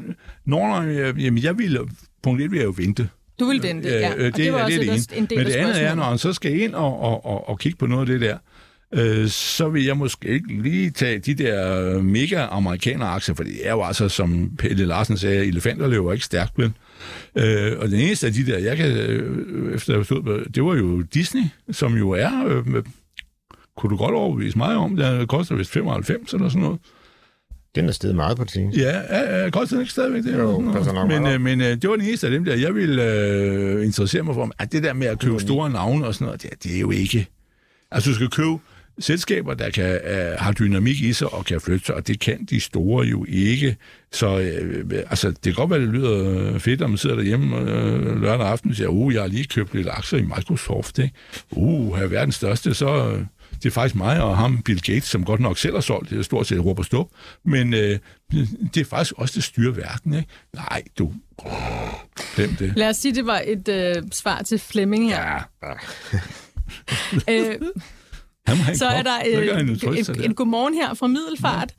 [0.46, 1.79] Nå, nej, jeg- jamen, jeg vil,
[2.22, 3.09] punkt 1 vil jeg jo vente.
[3.40, 4.12] Du vil vente, ja.
[4.16, 5.18] Øh, Og det var er også det et- ene.
[5.18, 7.59] en del Men det andet er, når han så skal ind og, og, og, og
[7.59, 8.37] kigge på noget af det der,
[8.95, 13.66] øh, så vil jeg måske ikke lige tage de der mega amerikanere aktier, for det
[13.68, 16.73] er jo altså, som Pelle Larsen sagde, elefanter løber ikke stærkt, vel?
[17.38, 20.64] Øh, og den eneste af de der, jeg kan, øh, efter jeg stod på, det
[20.64, 22.83] var jo Disney, som jo er øh,
[23.77, 24.97] kunne du godt overbevise mig om.
[24.97, 26.81] Det koster vist 95 eller sådan noget.
[27.74, 30.38] Den er stedet meget på det Ja, ja, koster den ikke stadigvæk det?
[30.38, 32.74] Jo, passer nok men, øh, men øh, det var den eneste af dem der, jeg
[32.74, 34.50] ville øh, interessere mig for.
[34.58, 36.90] At det der med at købe store navne og sådan noget, det, det er jo
[36.90, 37.26] ikke...
[37.90, 38.58] Altså, du skal købe
[38.98, 42.44] selskaber, der kan, øh, har dynamik i sig og kan flytte sig, og det kan
[42.50, 43.76] de store jo ikke.
[44.12, 48.22] Så øh, altså, det kan godt være, det lyder fedt, når man sidder derhjemme øh,
[48.22, 51.14] lørdag aften og siger, uh, jeg har lige købt lidt aktier i Microsoft, ikke?
[51.50, 53.12] Uh, her er verdens største, så...
[53.12, 53.24] Øh,
[53.62, 56.25] det er faktisk mig og ham, Bill Gates, som godt nok selv har solgt det,
[56.25, 57.09] stort set råb og stop,
[57.44, 57.98] men øh,
[58.75, 60.29] det er faktisk også det styrer verden, ikke?
[60.55, 61.12] Nej, du,
[62.37, 62.72] glem det.
[62.77, 65.33] Lad os sige, det var et øh, svar til Flemming her.
[65.33, 65.38] Ja,
[67.31, 67.57] Øh,
[68.75, 70.14] så er der øh, et, der.
[70.25, 71.75] et godmorgen her fra Middelfart.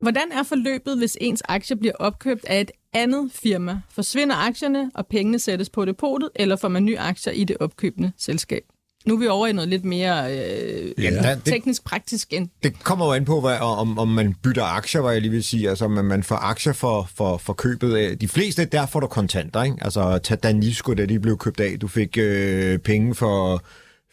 [0.00, 3.80] Hvordan er forløbet, hvis ens aktier bliver opkøbt af et andet firma?
[3.90, 8.12] Forsvinder aktierne, og pengene sættes på depotet, eller får man nye aktier i det opkøbende
[8.18, 8.62] selskab?
[9.06, 11.10] Nu er vi over i noget lidt mere øh, Ja.
[11.10, 15.00] der, teknisk praktisk end det kommer jo an på, hvad, om, om man bytter aktier,
[15.00, 15.68] hvad jeg lige vil sige.
[15.68, 18.18] Altså, om man får aktier for, for, for købet af...
[18.18, 19.76] De fleste, der får du kontanter, ikke?
[19.80, 21.78] Altså, tag Danisco, da de blev købt af.
[21.80, 23.62] Du fik øh, penge for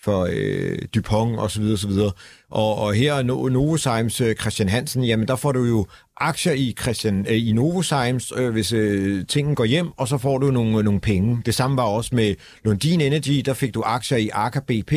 [0.03, 2.11] for øh, Dupont og så videre, så videre.
[2.51, 5.85] Og, og her er no, Novozymes øh, Christian Hansen, jamen der får du jo
[6.17, 10.37] aktier i, Christian, øh, i Novozymes, øh, hvis øh, tingen går hjem, og så får
[10.37, 11.41] du nogle, øh, nogle penge.
[11.45, 12.35] Det samme var også med
[12.65, 14.93] Lundin Energy, der fik du aktier i Aker BP,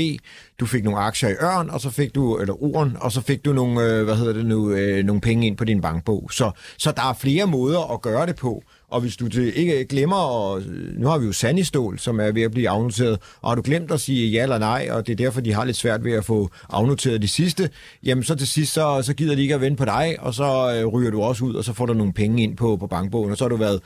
[0.61, 3.45] du fik nogle aktier i Ørn, og så fik du, eller Oren, og så fik
[3.45, 6.29] du nogle, øh, hvad hedder det nu, øh, nogle penge ind på din bankbog.
[6.33, 8.63] Så, så der er flere måder at gøre det på.
[8.89, 10.63] Og hvis du det ikke glemmer, og
[10.99, 13.91] nu har vi jo Sandistål, som er ved at blive afnoteret, og har du glemt
[13.91, 16.25] at sige ja eller nej, og det er derfor, de har lidt svært ved at
[16.25, 17.71] få afnoteret de sidste,
[18.05, 20.77] jamen så til sidst, så, så gider de ikke at vente på dig, og så
[20.79, 23.31] øh, ryger du også ud, og så får du nogle penge ind på, på bankbogen,
[23.31, 23.81] og så har du været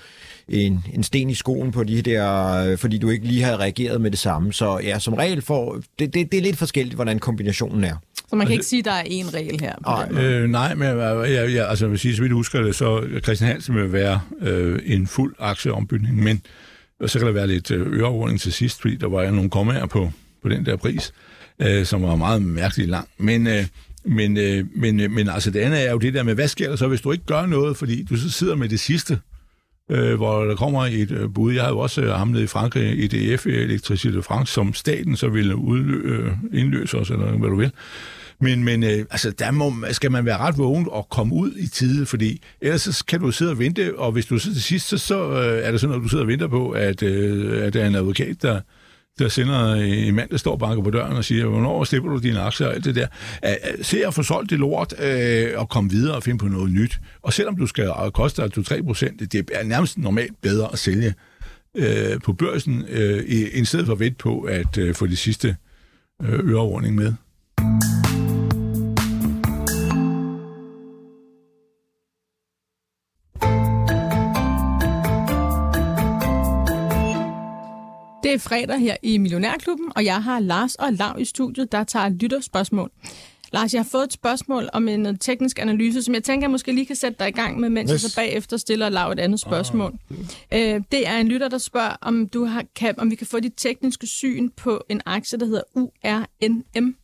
[0.49, 4.01] en, en sten i skoen på de der, øh, fordi du ikke lige har reageret
[4.01, 4.53] med det samme.
[4.53, 7.97] Så ja, som regel får, det, det, det er lidt forskelligt, hvordan kombinationen er.
[8.29, 9.75] Så man kan ikke sige, at der er én regel her.
[9.75, 10.25] På Nej.
[10.25, 12.75] Øh, nej, men øh, jeg, jeg, altså, jeg vil sige, så vidt jeg husker det,
[12.75, 16.43] så Christian Hansen vil være øh, en fuld aktieombygning, men
[17.07, 20.11] så kan der være lidt øh, øreordning til sidst, fordi der var nogle kommaer på,
[20.43, 21.13] på den der pris,
[21.63, 23.09] øh, som var meget mærkeligt lang.
[23.19, 23.65] Men, øh,
[24.05, 26.69] men, øh, men, øh, men altså det andet er jo det der med, hvad sker
[26.69, 29.19] der så, hvis du ikke gør noget, fordi du så sidder med det sidste,
[29.89, 31.53] øh, hvor der kommer et øh, bud.
[31.53, 35.29] Jeg havde jo også øh, ham nede i Frankrig, EDF, Electricité France, som staten så
[35.29, 37.73] ville udlø, øh, indløse os, eller hvad du vil.
[38.41, 41.67] Men, men øh, altså, der må, skal man være ret vågen og komme ud i
[41.67, 44.89] tide, fordi ellers så kan du sidde og vente, og hvis du så til sidst,
[44.89, 47.75] så, så øh, er det sådan at du sidder og venter på, at, øh, at
[47.75, 48.61] der er en advokat, der,
[49.19, 52.19] der sender en mand, der står og banker på døren og siger, hvornår slipper du
[52.19, 53.07] dine aktier og alt det der.
[53.83, 56.99] Se at få solgt det lort øh, og komme videre og finde på noget nyt.
[57.23, 60.79] Og selvom du skal øh, koste dig 2-3 procent, det er nærmest normalt bedre at
[60.79, 61.15] sælge
[61.75, 65.17] øh, på børsen, øh, i, i stedet for at vente på at øh, få de
[65.17, 65.57] sidste
[66.23, 67.15] øh, øreordning med.
[78.29, 81.85] Det er fredag her i Millionærklubben, og jeg har Lars og Lav i studiet, der
[81.85, 82.91] tager lytterspørgsmål.
[83.53, 86.51] Lars, jeg har fået et spørgsmål om en øh, teknisk analyse, som jeg tænker, jeg
[86.51, 87.93] måske lige kan sætte dig i gang med, mens yes.
[87.93, 89.95] jeg så bagefter stiller Lav et andet spørgsmål.
[90.55, 93.41] Øh, det er en lytter, der spørger, om, du har, kan, om vi kan få
[93.41, 96.95] dit tekniske syn på en aktie, der hedder URNM.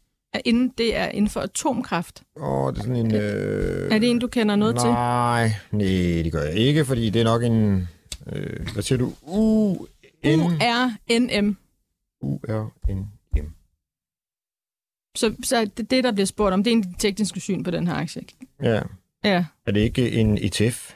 [0.45, 2.23] Inden, det er inden for atomkraft.
[2.41, 3.15] Åh, det er sådan en...
[3.15, 3.93] Øh...
[3.93, 4.91] Er det en, du kender noget til?
[4.91, 5.87] Nej, nej,
[6.23, 7.89] det gør jeg ikke, fordi det er nok en...
[8.33, 9.13] Øh, hvad siger du?
[9.23, 9.77] U
[10.25, 11.57] N URNM.
[12.23, 12.99] U R N
[13.37, 13.55] M.
[15.17, 17.87] Så, så det, det, der bliver spurgt om, det er en tekniske syn på den
[17.87, 18.23] her aktie.
[18.63, 18.81] Ja.
[19.25, 19.45] Ja.
[19.67, 20.95] Er det ikke en ETF?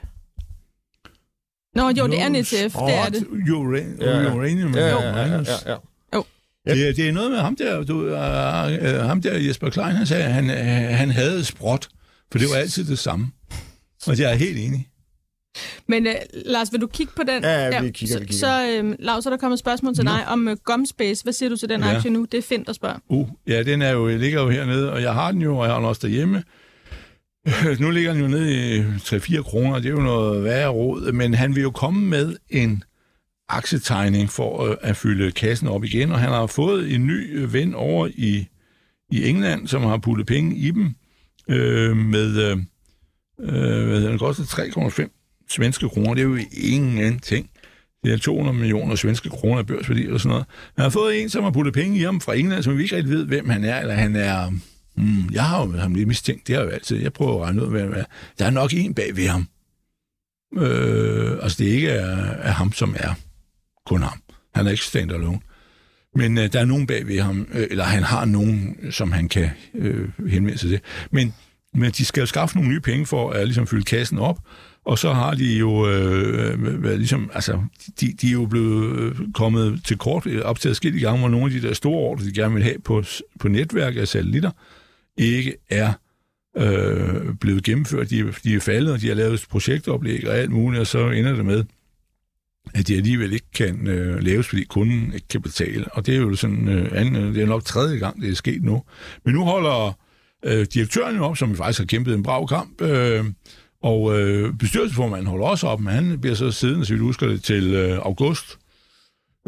[1.74, 3.26] Nå, jo, det er en ETF, det er det.
[3.52, 4.00] Uranium.
[4.00, 4.34] Ja, ja.
[4.34, 5.36] uranium Ja, ja, ja, ja,
[5.66, 5.76] ja.
[6.74, 9.94] Det, er- det er noget med ham der, du, uh, uh, ham der Jesper Klein,
[9.96, 11.88] han sagde, at han, uh, han havde sprot,
[12.32, 13.32] for det var altid det samme.
[14.06, 14.88] Og det er jeg helt enig.
[15.86, 16.12] Men uh,
[16.44, 17.42] Lars, vil du kigge på den?
[17.42, 18.38] Ja, ja, vi kigger, så, vi kigger.
[18.38, 21.22] Så, uh, Lars, så er der kommet et spørgsmål til dig om uh, Gumspace.
[21.22, 21.94] Hvad siger du til den Ja.
[21.96, 22.26] aktie nu?
[22.32, 22.98] Det er Finn, der spørger.
[23.08, 25.72] Uh, ja, den er jo, ligger jo hernede, og jeg har den jo, og jeg
[25.72, 26.42] har den også derhjemme.
[27.80, 31.34] Nu ligger den jo nede i 3-4 kroner, det er jo noget værre råd, men
[31.34, 32.82] han vil jo komme med en
[33.48, 37.52] aktietegning for øh, at fylde kassen op igen, og han har fået en ny øh,
[37.52, 38.46] ven over i,
[39.12, 40.94] i England, som har puttet penge i dem
[41.48, 42.58] øh, med, øh,
[43.40, 45.17] øh, hvad hedder den, koster 3,5
[45.51, 46.14] svenske kroner.
[46.14, 47.51] Det er jo ingenting.
[48.05, 50.44] Det er 200 millioner svenske kroner i børsværdi eller sådan noget.
[50.76, 52.96] Han har fået en, som har puttet penge i ham fra England, som vi ikke
[52.96, 54.51] rigtig ved, hvem han er, eller han er...
[54.96, 57.03] Mm, jeg har jo ham lidt mistænkt, det har jeg jo altid.
[57.03, 58.05] Jeg prøver at regne ud, hvad er.
[58.38, 59.49] Der er nok en bag ved ham.
[60.57, 63.14] Øh, altså, det ikke er, er ham, som er
[63.86, 64.22] kun ham.
[64.55, 65.40] Han er ikke standalone.
[66.14, 69.28] Men øh, der er nogen bag ved ham, øh, eller han har nogen, som han
[69.28, 70.80] kan øh, henvende sig til.
[71.11, 71.34] Men,
[71.74, 74.38] men de skal jo skaffe nogle nye penge for at ligesom fylde kassen op,
[74.89, 77.62] og så har de jo øh, øh, været ligesom, altså,
[78.01, 81.28] de, de er jo blevet øh, kommet til kort øh, op til adskillige gange, hvor
[81.28, 83.03] nogle af de der store ordre, de gerne vil have på,
[83.41, 84.51] på netværk af satellitter,
[85.16, 85.93] ikke er
[86.57, 88.11] øh, blevet gennemført.
[88.11, 91.34] De, de er faldet, og de har lavet projektoplæg og alt muligt, og så ender
[91.34, 91.64] det med,
[92.74, 95.84] at de alligevel ikke kan øh, laves, fordi kunden ikke kan betale.
[95.93, 98.62] Og det er jo sådan, øh, anden, det er nok tredje gang, det er sket
[98.62, 98.82] nu.
[99.24, 99.99] Men nu holder
[100.45, 103.24] øh, direktøren jo op, som faktisk har kæmpet en brav kamp, øh,
[103.83, 107.45] og øh, bestyrelsesformanden holder også op, men han bliver så siddende, så vi husker det,
[107.45, 108.59] til øh, august.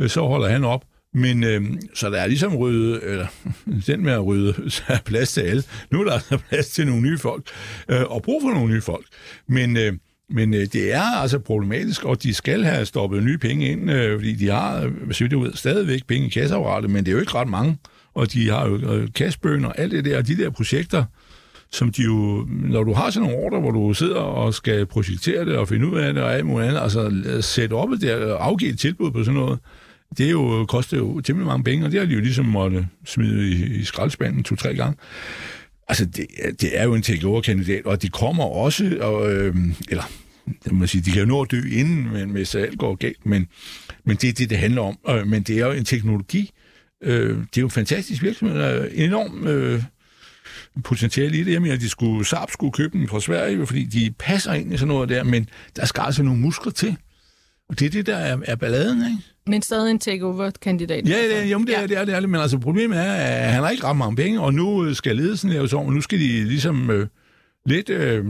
[0.00, 0.84] Øh, så holder han op.
[1.14, 1.64] Men øh,
[1.94, 3.26] så der er ligesom ryddet, eller
[3.86, 5.62] den med at rydde, så er plads til alle.
[5.90, 7.46] Nu er der altså plads til nogle nye folk,
[7.88, 9.06] øh, og brug for nogle nye folk.
[9.48, 9.92] Men, øh,
[10.30, 14.18] men øh, det er altså problematisk, og de skal have stoppet nye penge ind, øh,
[14.18, 17.34] fordi de har, øh, det ud, stadigvæk penge i kasseapparatet, men det er jo ikke
[17.34, 17.78] ret mange.
[18.14, 21.04] Og de har jo øh, cashbøn og alt det der, og de der projekter,
[21.72, 25.44] som de jo, når du har sådan nogle ordre, hvor du sidder og skal projektere
[25.44, 28.14] det og finde ud af det og alt muligt andet, altså øh, sætte op det
[28.14, 29.58] og øh, afgive et tilbud på sådan noget,
[30.18, 32.44] det er jo, øh, koster jo temmelig mange penge, og det har de jo ligesom
[32.44, 34.96] måtte smide i, i skraldespanden to-tre gange.
[35.88, 36.26] Altså, det,
[36.60, 39.56] det er jo en takeover-kandidat, og de kommer også, og, øh,
[39.88, 40.10] eller
[40.64, 43.26] det må sige, de kan jo nå at dø inden, men, hvis alt går galt,
[43.26, 43.46] men,
[44.04, 44.98] men det er det, det handler om.
[45.08, 46.50] Øh, men det er jo en teknologi,
[47.02, 49.82] øh, det er jo en fantastisk virksomhed, en enorm øh,
[50.84, 51.52] potentiale i det.
[51.52, 54.74] Jeg mener, at de skulle, Saab skulle købe den fra Sverige, fordi de passer ind
[54.74, 56.96] i sådan noget der, men der skal altså nogle muskler til.
[57.68, 59.18] Og det er det, der er, er balladen, ikke?
[59.46, 61.08] Men stadig en takeover-kandidat.
[61.08, 62.28] Ja, det, jamen, det, er, det, er, det er det.
[62.28, 65.50] Men altså, problemet er, at han har ikke ret mange penge, og nu skal ledelsen
[65.50, 67.06] laves om, og nu skal de ligesom øh,
[67.66, 68.24] lidt øh,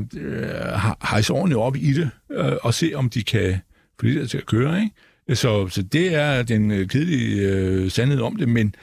[1.11, 3.59] hejse ordentligt op i det, øh, og se, om de kan
[4.01, 4.95] få det til at køre, ikke?
[5.35, 8.75] Så, så det er den øh, kedelige øh, sandhed om det, men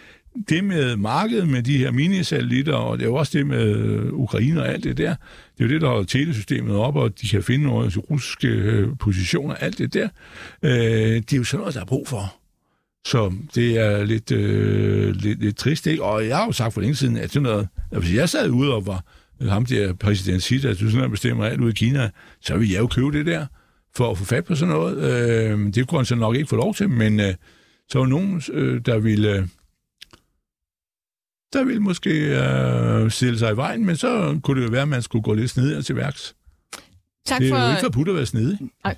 [0.49, 4.13] det med markedet med de her minisatellitter, og det er jo også det med øh,
[4.13, 5.15] Ukraine og alt det der,
[5.57, 8.87] det er jo det, der holder telesystemet op, og de kan finde nogle russiske øh,
[8.99, 10.09] positioner, alt det der.
[10.63, 12.35] Øh, det er jo sådan noget, der er brug for.
[13.07, 16.03] Så det er lidt, øh, lidt, lidt trist, ikke?
[16.03, 18.49] Og jeg har jo sagt for længe siden, at sådan noget, at hvis jeg sad
[18.49, 19.03] ude og var
[19.41, 22.09] ham der præsident Sita, at du sådan bestemmer alt ud i Kina,
[22.41, 23.45] så vil jeg jo købe det der
[23.95, 24.97] for at få fat på sådan noget.
[24.97, 27.33] Øh, det kunne han så nok ikke få lov til, men øh,
[27.89, 29.47] så var nogen, øh, der ville øh,
[31.53, 34.87] der ville måske øh, stille sig i vejen, men så kunne det jo være, at
[34.87, 36.35] man skulle gå lidt snedigere til værks.
[37.25, 37.63] Tak det er for...
[37.63, 38.59] jo ikke forbudt at være snedig.
[38.85, 38.95] Ej,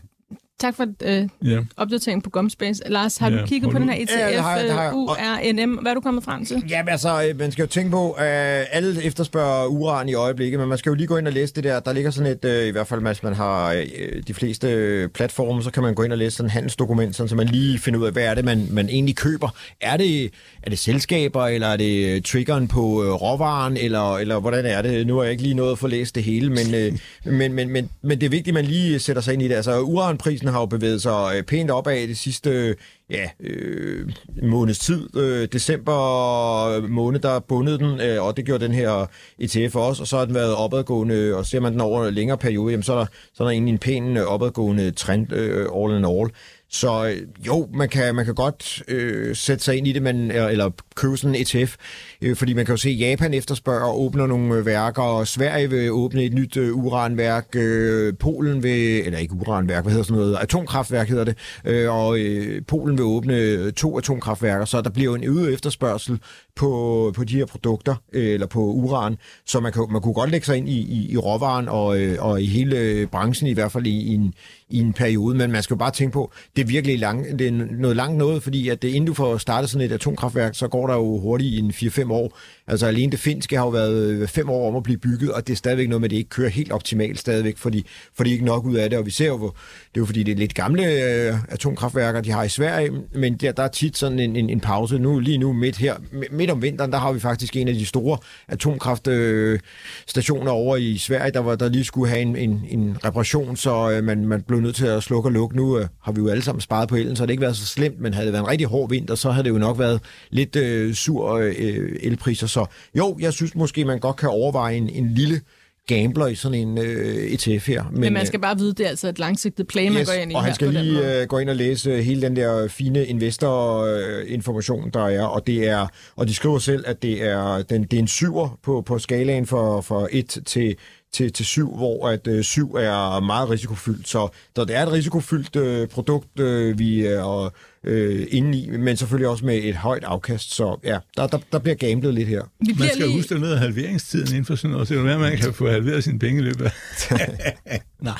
[0.59, 1.59] Tak for øh, ja.
[1.77, 2.81] opdateringen på Gumspace.
[2.85, 3.37] Lars, har ja.
[3.37, 4.93] du kigget på den her ETF, ja, det har jeg, det har jeg.
[4.93, 5.73] URNM?
[5.73, 6.63] Hvad er du kommet frem til?
[6.69, 10.69] Ja, altså, øh, man skal jo tænke på, at alle efterspørger uran i øjeblikket, men
[10.69, 11.79] man skal jo lige gå ind og læse det der.
[11.79, 15.63] Der ligger sådan et, øh, i hvert fald hvis man har øh, de fleste platforme,
[15.63, 17.99] så kan man gå ind og læse sådan et handelsdokument, sådan, så man lige finder
[17.99, 19.49] ud af, hvad er det, man, man egentlig køber.
[19.81, 20.31] Er det,
[20.63, 25.07] er det selskaber, eller er det triggeren på råvaren, eller, eller hvordan er det?
[25.07, 27.89] Nu har jeg ikke lige nået at få læst det hele, men, men, men, men,
[28.01, 29.55] men det er vigtigt, at man lige sætter sig ind i det.
[29.55, 32.75] Altså, uranprisen har jo bevæget sig øh, pænt opad det sidste
[33.09, 34.09] ja, øh,
[34.43, 35.17] måneds tid.
[35.17, 39.05] Øh, december måned, der bundet den, øh, og det gjorde den her
[39.39, 42.37] ETF også, og så har den været opadgående, og ser man den over en længere
[42.37, 45.67] periode, jamen, så, er der, så er der egentlig en pæn øh, opadgående trend øh,
[45.75, 46.29] all in all.
[46.71, 50.31] Så øh, jo, man kan, man kan godt øh, sætte sig ind i det, man,
[50.31, 51.75] øh, eller købe sådan en ETF,
[52.21, 55.27] øh, fordi man kan jo se, at Japan efterspørger og åbner nogle øh, værker, og
[55.27, 60.05] Sverige vil åbne et nyt øh, uranværk, øh, Polen vil, eller ikke uranværk, hvad hedder
[60.05, 64.89] sådan noget, atomkraftværk hedder det, øh, og øh, Polen vil åbne to atomkraftværker, så der
[64.89, 66.19] bliver jo en øget efterspørgsel
[66.59, 70.31] på, på de her produkter, øh, eller på uran, så man, kan, man kunne godt
[70.31, 73.71] lægge sig ind i, i, i råvaren og, øh, og i hele branchen, i hvert
[73.71, 74.33] fald i, i, en,
[74.69, 77.47] i en periode, men man skal jo bare tænke på, det er virkelig lang, det
[77.47, 80.67] er noget langt noget, fordi at det, inden du får startet sådan et atomkraftværk, så
[80.67, 82.37] går der jo hurtigt i en 4-5 år.
[82.69, 85.47] Altså alene det finske har jo været øh, fem år om at blive bygget, og
[85.47, 88.45] det er stadigvæk noget med, at det ikke kører helt optimalt stadigvæk, fordi, fordi ikke
[88.45, 89.47] nok ud af det, og vi ser jo, det
[89.95, 93.51] er jo fordi, det er lidt gamle øh, atomkraftværker, de har i Sverige, men der,
[93.51, 94.99] der er tit sådan en, en, en pause.
[94.99, 95.95] Nu, lige nu midt her,
[96.31, 98.17] midt om vinteren, der har vi faktisk en af de store
[98.47, 103.55] atomkraftstationer øh, over i Sverige, der, var, der lige skulle have en, en, en reparation,
[103.55, 105.55] så øh, man, man blev nødt til at slukke og lukke.
[105.55, 107.65] Nu øh, har vi jo alle sammen sparet på elen, så det ikke været så
[107.65, 110.01] slemt, men havde det været en rigtig hård vinter, så havde det jo nok været
[110.29, 112.47] lidt øh, sur øh, elpriser.
[112.59, 115.41] Så jo, jeg synes måske, man godt kan overveje en, en lille
[115.89, 117.83] gambler i sådan en øh, ETF her.
[117.91, 120.31] Men, men man skal bare vide, det er altså et langsigtet plan, man går ind
[120.31, 124.89] i og han skal lige øh, gå ind og læse hele den der fine investorinformation,
[124.93, 127.99] der er, og det er, og de skriver selv, at det er, den, det er
[127.99, 130.75] en syver på, på skalaen for, for 1 til
[131.11, 134.09] til, til 7, hvor at øh, 7 er meget risikofyldt.
[134.09, 137.53] Så, så det er et risikofyldt øh, produkt, øh, vi er
[137.83, 140.55] øh, inde i, men selvfølgelig også med et højt afkast.
[140.55, 142.41] Så ja, der, der, der bliver gamblet lidt her.
[142.59, 143.17] Man skal lige...
[143.17, 145.53] huske, noget af halveringstiden inden for sådan noget, så det er være, at man kan
[145.53, 146.71] få halveret sine penge i løbet af...
[148.01, 148.19] Nej.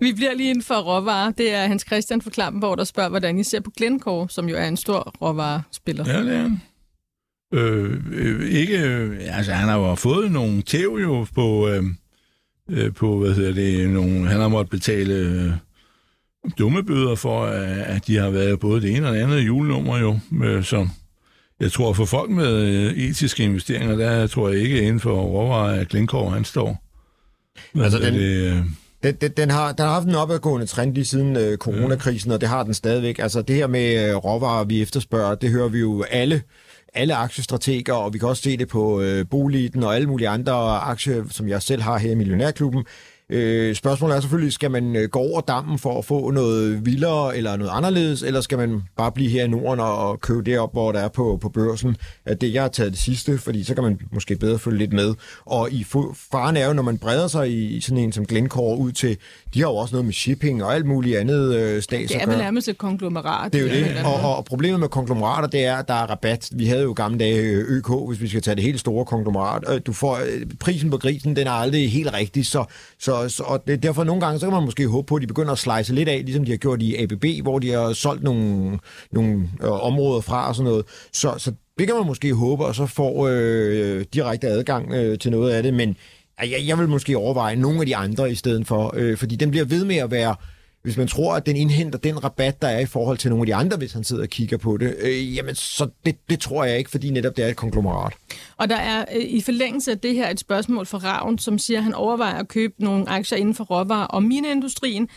[0.00, 1.30] Vi bliver lige inden for råvarer.
[1.30, 4.56] Det er Hans Christian fra Klampenborg, der spørger, hvordan I ser på Glencore, som jo
[4.56, 6.04] er en stor råvarespiller.
[6.06, 6.60] Ja, det er han.
[7.54, 11.82] Øh, øh, ikke, øh, altså han har jo fået nogle tæv jo på, øh,
[12.70, 15.52] øh, på hvad hedder det, nogle, han har måttet betale øh,
[16.58, 19.98] dumme bøder for, øh, at de har været både det ene og det andet julenummer
[19.98, 20.88] jo, øh, så
[21.60, 25.80] jeg tror for folk med øh, etiske investeringer, der tror jeg ikke inden for råvarer,
[25.80, 26.82] at Glencore han står.
[27.74, 28.56] Hvad Altså, den- det, øh,
[29.02, 32.40] Den, den, den, har, den har haft en opadgående trend lige siden øh, coronakrisen, og
[32.40, 33.18] det har den stadigvæk.
[33.18, 36.42] Altså det her med øh, råvarer, vi efterspørger, det hører vi jo alle
[36.94, 40.52] alle aktiestrateger, og vi kan også se det på øh, Boliden og alle mulige andre
[40.80, 42.84] aktier, som jeg selv har her i Millionærklubben.
[43.30, 47.36] Øh, spørgsmålet er selvfølgelig, skal man øh, gå over dammen for at få noget vildere
[47.36, 50.58] eller noget anderledes, eller skal man bare blive her i Norden og, og købe det
[50.58, 51.96] op, hvor der er på, på børsen?
[52.24, 54.92] At det, jeg har taget det sidste, fordi så kan man måske bedre følge lidt
[54.92, 55.14] med.
[55.46, 55.86] Og i
[56.32, 59.16] faren er jo, når man breder sig i, sådan en som Glencore ud til,
[59.54, 62.26] de har jo også noget med shipping og alt muligt andet øh, stats Det er
[62.26, 63.52] vel nærmest et konglomerat.
[63.52, 66.06] Det er jo det, anden og, og problemet med konglomerater, det er, at der er
[66.10, 66.48] rabat.
[66.52, 69.64] Vi havde jo gamle dage øh, ØK, hvis vi skal tage det helt store konglomerat.
[69.74, 72.64] Øh, Du får, øh, prisen på grisen, den er aldrig helt rigtig, så,
[72.98, 75.26] så, så og det, derfor nogle gange, så kan man måske håbe på, at de
[75.26, 78.22] begynder at slice lidt af, ligesom de har gjort i ABB, hvor de har solgt
[78.22, 78.78] nogle,
[79.12, 80.84] nogle øh, områder fra og sådan noget.
[81.12, 85.30] Så, så det kan man måske håbe, og så får øh, direkte adgang øh, til
[85.30, 85.96] noget af det, men
[86.40, 89.50] jeg, jeg vil måske overveje nogle af de andre i stedet for, øh, fordi den
[89.50, 90.34] bliver ved med at være
[90.82, 93.46] hvis man tror, at den indhenter den rabat, der er i forhold til nogle af
[93.46, 96.64] de andre, hvis han sidder og kigger på det, øh, jamen så det, det tror
[96.64, 98.12] jeg ikke, fordi netop det er et konglomerat.
[98.56, 101.78] Og der er øh, i forlængelse af det her et spørgsmål fra Ravn, som siger,
[101.78, 105.08] at han overvejer at købe nogle aktier inden for råvarer og mineindustrien.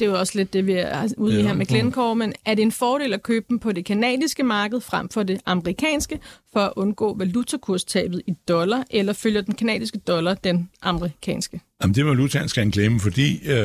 [0.00, 1.42] Det er jo også lidt det, vi er ude i Ja.
[1.46, 4.80] her med Glencore, men er det en fordel at købe dem på det kanadiske marked
[4.80, 6.18] frem for det amerikanske,
[6.52, 11.60] for at undgå valutakurstabet i dollar, eller følger den kanadiske dollar den amerikanske?
[11.82, 13.56] Jamen, det med valutaen skal han glemme, fordi øh,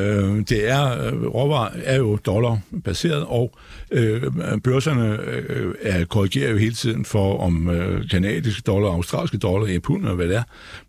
[0.48, 3.52] det er, øh, råvarer er jo dollarbaseret, og
[3.90, 4.22] øh,
[4.64, 9.78] børserne øh, er, korrigerer jo hele tiden for, om øh, kanadiske dollar, australske dollar, ja,
[9.78, 10.42] pund og hvad det er.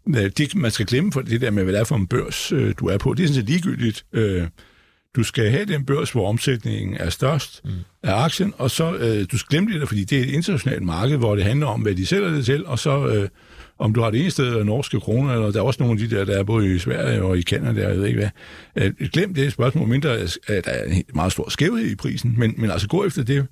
[0.08, 2.52] Øh, Det, man skal glemme for det der med, hvad det er for en børs,
[2.52, 3.14] øh, du er på.
[3.14, 4.06] Det er sådan set ligegyldigt.
[4.14, 4.48] Øh,
[5.18, 7.72] du skal have den børs, hvor omsætningen er størst mm.
[8.04, 11.18] af aktien, og så øh, du skal glemme det fordi det er et internationalt marked,
[11.18, 13.30] hvor det handler om, hvad de sælger det til, og så øh,
[13.80, 16.10] om du har det ene sted eller norske kroner, eller der er også nogle af
[16.10, 18.30] de der, der er både i Sverige og i Canada, jeg ved ikke hvad.
[19.00, 22.54] Øh, glem det spørgsmål, mindre at der er en meget stor skævhed i prisen, men,
[22.58, 23.48] men altså gå efter det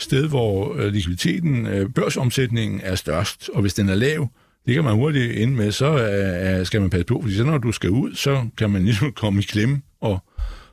[0.00, 4.28] sted, hvor øh, likviditeten, øh, børsomsætningen er størst, og hvis den er lav,
[4.66, 7.58] det kan man hurtigt ende med, så øh, skal man passe på, fordi så når
[7.58, 10.18] du skal ud, så kan man ligesom komme i klemme og,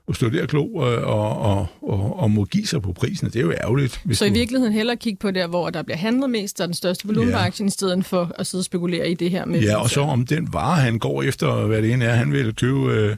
[0.09, 3.27] og stå der klog øh, og, og, og, og må give sig på prisen.
[3.27, 4.01] Det er jo ærgerligt.
[4.05, 6.73] Hvis Så i virkeligheden hellere kigge på der, hvor der bliver handlet mest, og den
[6.73, 7.45] største volumen Ja.
[7.45, 9.61] aktien, i stedet for at sidde og spekulere i det her med...
[9.61, 12.55] Ja, og så om den vare, han går efter, hvad det end er, han vil
[12.55, 13.15] købe, øh,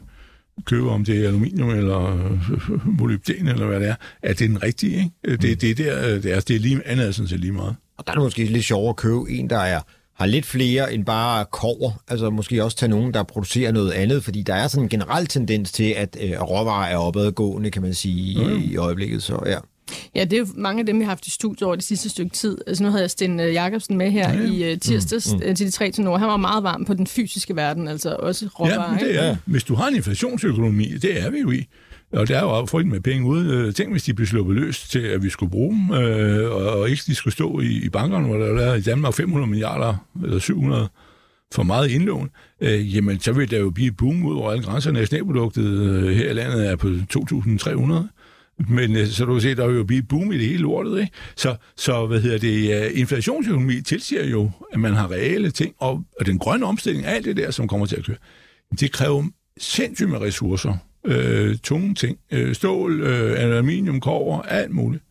[0.64, 4.62] købe om det er aluminium eller øh, molybden eller hvad det er, er det den
[4.62, 5.36] rigtige, ikke?
[5.42, 7.52] Det, det, er der, øh, det, er, det er lige andet, er sådan set lige
[7.52, 7.76] meget.
[7.98, 9.80] Og der er det måske lidt sjovere at købe en, der er
[10.22, 12.02] har lidt flere end bare kover.
[12.08, 15.26] Altså måske også tage nogen, der producerer noget andet, fordi der er sådan en generel
[15.26, 19.22] tendens til, at øh, råvarer er opadgående, kan man sige, i, i øjeblikket.
[19.22, 19.58] Så ja.
[20.14, 22.08] Ja, det er jo mange af dem, vi har haft i studiet over det sidste
[22.08, 22.58] stykke tid.
[22.66, 25.54] Altså nu havde jeg Sten øh, Jacobsen med her ja, i uh, tirsdags mm, mm.
[25.54, 26.18] til de tre til Nord.
[26.18, 28.92] Han var meget varm på den fysiske verden, altså også råvarer.
[28.92, 29.20] Ja, det ikke?
[29.20, 31.66] er, hvis du har en inflationsøkonomi, det er vi jo i,
[32.12, 33.56] og der er jo frygten med penge ude.
[33.56, 36.90] Øh, tænk, hvis de blev sluppet løs til, at vi skulle bruge dem, øh, og,
[36.90, 40.38] ikke de skulle stå i, i bankerne, hvor der er i Danmark 500 milliarder, eller
[40.38, 40.88] 700
[41.54, 44.64] for meget indlån, øh, jamen så vil der jo blive et boom ud over alle
[44.64, 44.92] grænser.
[44.92, 48.68] Nationalproduktet øh, her i landet er på 2.300.
[48.68, 51.00] Men øh, så du kan se, der vil jo blive boom i det hele lortet.
[51.00, 51.12] Ikke?
[51.36, 56.04] Så, så hvad hedder det, øh, inflationsøkonomi tilsiger jo, at man har reelle ting, og,
[56.20, 58.16] og den grønne omstilling, alt det der, som kommer til at køre,
[58.80, 59.24] det kræver
[59.58, 60.74] sindssygt med ressourcer.
[61.04, 62.18] Øh, tunge ting.
[62.30, 65.04] Øh, stål, øh, aluminium, kover, alt muligt.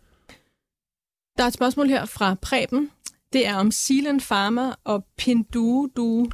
[1.37, 2.89] Der er et spørgsmål her fra Preben.
[3.33, 6.27] Det er om Sealand Pharma og Pinduoduo.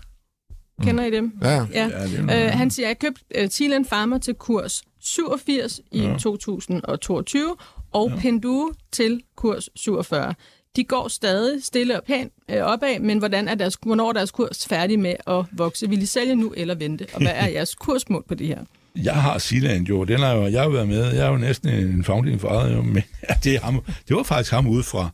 [0.81, 1.37] Kender I dem?
[1.41, 1.49] Ja.
[1.49, 1.65] Ja.
[1.73, 5.81] Ja, det noget- Øh, han siger, at jeg købte uh, Sealand Pharma til kurs 87
[5.91, 6.17] i Ja.
[6.17, 7.55] 2022,
[7.91, 8.19] og ja.
[8.19, 10.33] Pinduo til kurs 47.
[10.75, 14.31] De går stadig stille og pænt øh, opad, men hvordan er deres, hvornår er deres
[14.31, 15.89] kurs færdig med at vokse?
[15.89, 17.07] Vil I sælge nu eller vente?
[17.13, 18.63] Og hvad er jeres kursmål på det her?
[19.03, 21.69] Jeg har Siland jo, den har jo, jeg har været med, jeg er jo næsten
[21.69, 25.09] en founding father, jo, men ja, det, er ham, det var faktisk ham ude fra,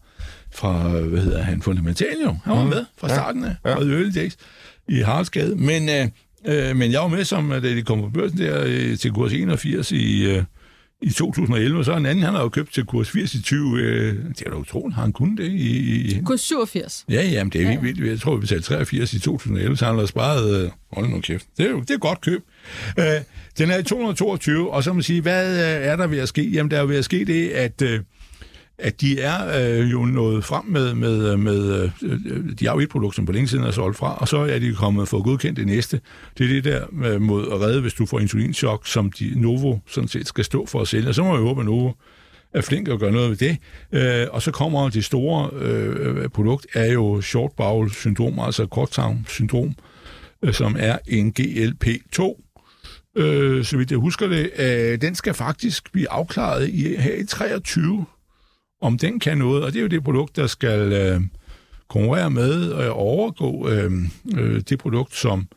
[0.55, 2.37] fra hvad hedder han, Fundamental jo.
[2.45, 3.13] Han var med fra Ja.
[3.15, 3.69] starten af, Ja.
[3.71, 4.37] Early Days
[4.89, 5.55] i Haraldsgade.
[5.55, 6.07] Men øh,
[6.47, 9.33] Øh, men jeg var med, som, da de kom på børsen der øh, til kurs
[9.33, 10.43] 81 i, øh,
[11.01, 13.77] i 2011, og så en anden, han har jo købt til kurs 80 i 20.
[13.79, 16.17] Øh, det er da utroligt, har han kunnet det i...
[16.17, 17.05] i Kurs 87.
[17.09, 17.79] Ja, jamen, det er ja.
[17.79, 18.07] vildt.
[18.09, 20.63] Jeg tror, vi betalte 83 i 2011, så han har sparet...
[20.65, 21.45] Øh, hold nu kæft.
[21.57, 22.43] Det er jo det er godt køb.
[22.99, 23.05] Øh,
[23.57, 26.27] den er i 222, og så må man sige, hvad øh, er der ved at
[26.27, 26.49] ske?
[26.49, 27.81] Jamen, der er ved at ske det, at...
[27.81, 27.99] Øh,
[28.77, 32.73] at de er øh, jo nået frem med, med, øh, med øh, øh, de har
[32.73, 35.07] jo et produkt, som på længe siden er solgt fra, og så er de kommet
[35.07, 36.01] for godkendt det næste.
[36.37, 39.77] Det er det der øh, mod at redde, hvis du får insulinchok, som de Novo
[39.87, 41.09] sådan set skal stå for at sælge.
[41.09, 41.91] Og så må vi håbe, at Novo
[42.53, 43.57] er flink at gøre noget ved det.
[43.91, 49.25] Øh, og så kommer det store øh, produkt, er jo short bowel syndrom, altså korttarm
[49.27, 49.75] syndrom,
[50.43, 52.52] øh, som er en GLP-2,
[53.17, 57.25] øh, så vidt jeg husker det, øh, den skal faktisk blive afklaret i, her i
[57.25, 58.05] 23
[58.81, 61.21] om den kan noget, og det er jo det produkt, der skal øh,
[61.89, 63.91] konkurrere med og overgå øh,
[64.37, 65.47] øh, det produkt, som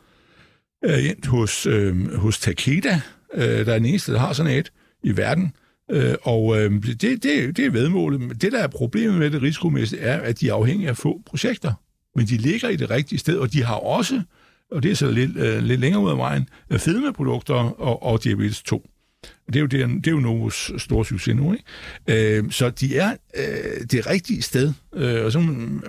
[0.83, 3.01] er endt hos, øh, hos Takeda,
[3.33, 4.71] øh, der er den eneste, der har sådan et
[5.03, 5.53] i verden.
[5.91, 8.41] Øh, og øh, det, det, det er vedmålet.
[8.41, 11.73] Det, der er problemet med det risikomæssigt, er, at de er afhængige af få projekter.
[12.15, 14.21] Men de ligger i det rigtige sted, og de har også,
[14.71, 18.23] og det er så lidt, øh, lidt længere ud af vejen, øh, fedmeprodukter og, og
[18.23, 18.89] diabetes 2.
[19.47, 22.37] Det er jo, det er, det er jo Novos store succes nu, ikke?
[22.37, 25.39] Øh, så de er øh, det rigtige sted, øh, og så,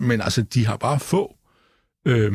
[0.00, 1.36] men altså, de har bare få
[2.06, 2.32] øh,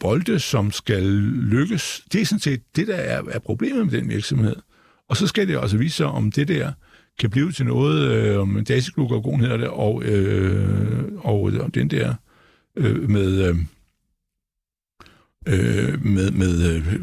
[0.00, 2.04] bolde, som skal lykkes.
[2.12, 4.56] Det er sådan set det, der er, er problemet med den virksomhed.
[5.08, 6.72] Og så skal det også vise sig, om det der
[7.18, 12.14] kan blive til noget, øh, om dasiglukagon hedder det, og, øh, og, og den der
[12.76, 13.48] øh, med...
[13.48, 13.56] Øh,
[15.46, 16.96] øh, med, med øh,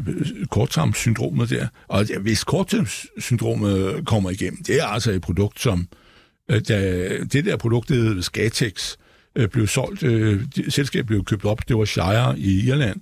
[0.50, 1.66] korttarmssyndromet der.
[1.88, 5.88] Og hvis korttarmssyndromet kommer igennem, det er altså et produkt, som
[6.50, 8.96] øh, da det der produkt, der hedder Skatex,
[9.36, 13.00] øh, blev solgt, øh, selskabet blev købt op, det var Shire i Irland,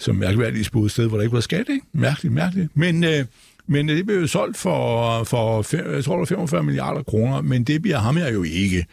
[0.00, 1.86] som mærkeværdigt spurgte et sted, hvor der ikke var skat, ikke?
[1.92, 2.76] Mærkeligt, mærkeligt.
[2.76, 3.24] Men, øh,
[3.66, 7.64] men det blev jo solgt for, for jeg tror, det var 45 milliarder kroner, men
[7.64, 8.86] det bliver ham jo ikke.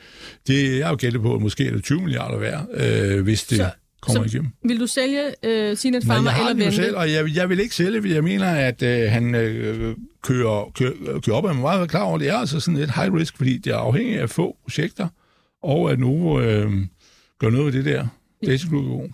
[0.48, 3.44] Det jeg har jo gættet på, at måske er det 20 milliarder værd, øh, hvis
[3.44, 3.58] det...
[3.58, 3.70] Så
[4.02, 4.52] kommer så igennem.
[4.64, 6.76] Vil du sælge øh, Sinet Pharma Nej, jeg eller vente?
[6.76, 11.20] Selv, og jeg, jeg vil ikke sælge, jeg mener, at øh, han øh, kører, kører,
[11.20, 13.38] kører op, og jeg er meget klar over, det er altså sådan et high risk,
[13.38, 15.08] fordi det er afhængigt af få projekter,
[15.64, 16.72] og at nu øh,
[17.40, 18.08] gør noget ved det der
[18.46, 19.14] dasiglukagon.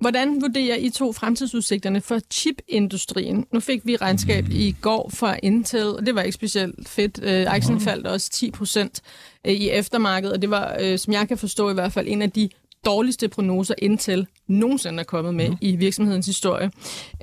[0.00, 3.46] Hvordan vurderer I to fremtidsudsigterne for chipindustrien?
[3.52, 4.54] Nu fik vi regnskab mm.
[4.54, 7.20] i går fra Intel, og det var ikke specielt fedt.
[7.22, 9.00] Øh, aktien faldt også 10 procent
[9.46, 12.22] øh, i eftermarkedet, og det var, øh, som jeg kan forstå i hvert fald, en
[12.22, 12.48] af de
[12.84, 15.56] dårligste prognoser Intel nogensinde er kommet med mm.
[15.60, 16.70] i virksomhedens historie.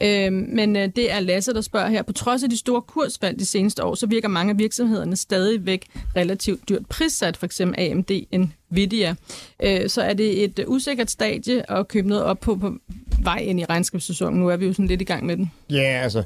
[0.01, 2.01] Øh, men øh, det er Lasse, der spørger her.
[2.01, 5.85] På trods af de store kursfald de seneste år, så virker mange af virksomhederne stadigvæk
[6.15, 8.11] relativt dyrt prissat, for eksempel AMD,
[8.69, 9.15] Nvidia.
[9.63, 12.73] Øh, så er det et usikkert stadie at købe noget op på, på
[13.23, 14.39] vej ind i regnskabssæsonen.
[14.39, 15.51] Nu er vi jo sådan lidt i gang med den.
[15.69, 16.23] Ja, yeah, altså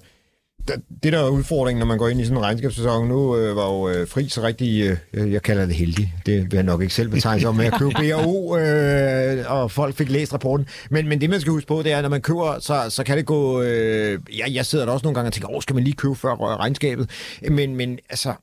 [1.03, 3.65] det der er udfordringen, når man går ind i sådan en regnskabssæson, nu øh, var
[3.65, 7.09] jo øh, Friis rigtig, øh, jeg kalder det heldig, det vil jeg nok ikke selv
[7.09, 10.67] betegne sig om, med at købe BRO, øh, og folk fik læst rapporten.
[10.89, 13.03] Men, men det, man skal huske på, det er, at når man køber, så, så
[13.03, 15.73] kan det gå, øh, ja, jeg sidder der også nogle gange og tænker, åh, skal
[15.73, 17.09] man lige købe før regnskabet?
[17.49, 18.33] Men, men altså,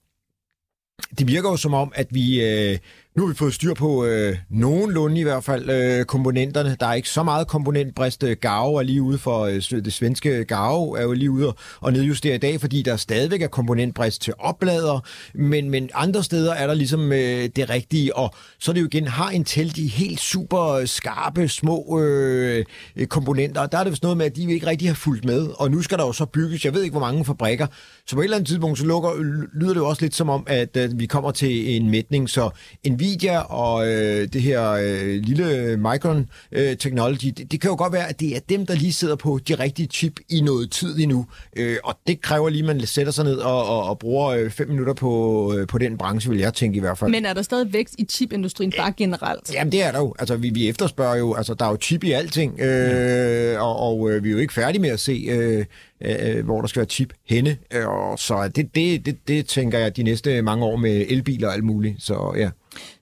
[1.19, 2.45] det virker jo som om, at vi...
[2.45, 2.79] Øh,
[3.17, 6.77] nu har vi fået styr på øh, nogenlunde i hvert fald øh, komponenterne.
[6.81, 8.23] Der er ikke så meget komponentbrist.
[8.23, 9.55] Øh, Gave er lige ude for øh,
[9.85, 13.47] det svenske Gave er jo lige ude og nedjustere i dag, fordi der stadigvæk er
[13.47, 15.01] komponentbrist til oplader,
[15.35, 18.17] men, men andre steder er der ligesom øh, det rigtige.
[18.17, 22.65] Og så er det jo igen, har Intel de helt super øh, skarpe, små øh,
[23.09, 25.49] komponenter, der er det vist noget med, at de ikke rigtig har fulgt med.
[25.59, 27.67] Og nu skal der jo så bygges, jeg ved ikke hvor mange fabrikker,
[28.13, 29.11] så på et eller andet tidspunkt, så lukker,
[29.55, 32.51] lyder det jo også lidt som om, at øh, vi kommer til en mætning, så
[32.87, 37.93] Nvidia og øh, det her øh, lille Micron øh, Technology, det, det kan jo godt
[37.93, 40.99] være, at det er dem, der lige sidder på de rigtige chip i noget tid
[40.99, 41.27] endnu.
[41.57, 44.51] Øh, og det kræver lige, at man sætter sig ned og, og, og bruger øh,
[44.51, 47.11] fem minutter på, øh, på den branche, vil jeg tænke i hvert fald.
[47.11, 49.55] Men er der stadig vækst i chipindustrien bare generelt?
[49.55, 50.15] Jamen det er der jo.
[50.19, 54.11] Altså vi, vi efterspørger jo, altså der er jo chip i alting, øh, og, og
[54.11, 55.27] øh, vi er jo ikke færdige med at se...
[55.29, 55.65] Øh,
[56.05, 57.57] øh, hvor der skal være chip henne.
[57.75, 61.49] Øh, og så det, det, det, det tænker jeg de næste mange år med elbiler
[61.49, 62.03] og alt muligt.
[62.03, 62.51] Så ja.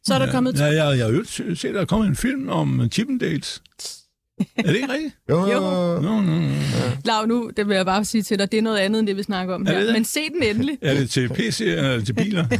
[0.05, 0.61] Så er der kommet...
[0.61, 1.25] Ja, ja, jeg har jo
[1.55, 3.63] set, der er kommet en film om Chippendales.
[4.57, 5.15] Er det ikke rigtigt?
[5.31, 5.53] jo.
[5.53, 5.61] jo.
[5.61, 6.33] No, no, no.
[6.33, 6.93] Ja.
[7.05, 9.17] Lav, nu det vil jeg bare sige til dig, det er noget andet, end det
[9.17, 9.93] vi snakker om her.
[9.93, 10.79] Men se den endelig.
[10.83, 12.45] Er det til PC eller til biler?
[12.45, 12.59] uh,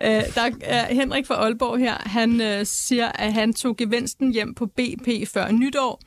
[0.34, 1.94] der er Henrik fra Aalborg her.
[2.06, 6.00] Han uh, siger, at han tog gevinsten hjem på BP før nytår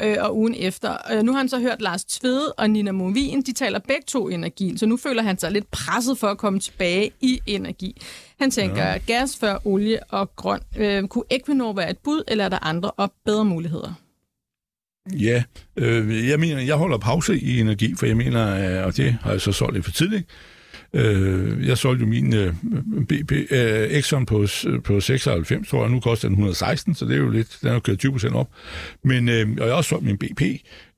[0.00, 0.96] øh, og ugen efter.
[1.12, 4.28] Øh, nu har han så hørt Lars Tvede og Nina Movin, de taler begge to
[4.28, 8.02] energi, så nu føler han sig lidt presset for at komme tilbage i energi.
[8.40, 8.98] Han tænker ja.
[8.98, 10.60] gas før olie og grøn.
[10.76, 13.94] Øh, kunne Equinor være et bud, eller er der andre og bedre muligheder?
[15.12, 15.42] Ja,
[15.76, 19.30] øh, jeg mener, jeg holder pause i energi, for jeg mener, øh, og det har
[19.30, 20.28] jeg så solgt lidt for tidligt,
[20.94, 22.54] Øh, jeg solgte jo min øh,
[23.08, 24.46] BP, øh, Exxon på,
[24.84, 25.90] på 96, tror jeg.
[25.90, 28.48] Nu koster den 116, så det er jo lidt, den har kørt 20 procent op.
[29.04, 30.42] Men, øh, og jeg har også solgt min BP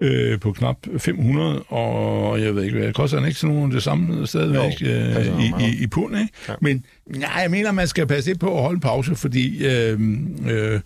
[0.00, 3.72] øh, på knap 500, og jeg ved ikke, hvad det koster den ikke sådan nogen
[3.72, 6.32] det samme stadigvæk jo, øh, i, i, i pund, ikke?
[6.48, 6.54] Ja.
[6.60, 10.00] Men nej, jeg mener, man skal passe lidt på at holde en pause, fordi øh,
[10.48, 10.80] øh,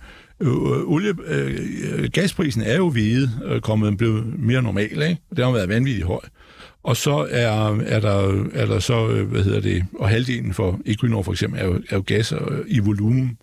[0.87, 5.17] olie, øh, gasprisen er jo hvide øh, kommet blevet mere normal, ikke?
[5.37, 6.21] Den har været vanvittigt høj.
[6.83, 10.81] Og så er, er, der, er der så, øh, hvad hedder det, og halvdelen for
[10.87, 12.33] Equinor for eksempel er jo, er jo gas
[12.66, 13.39] i volumen,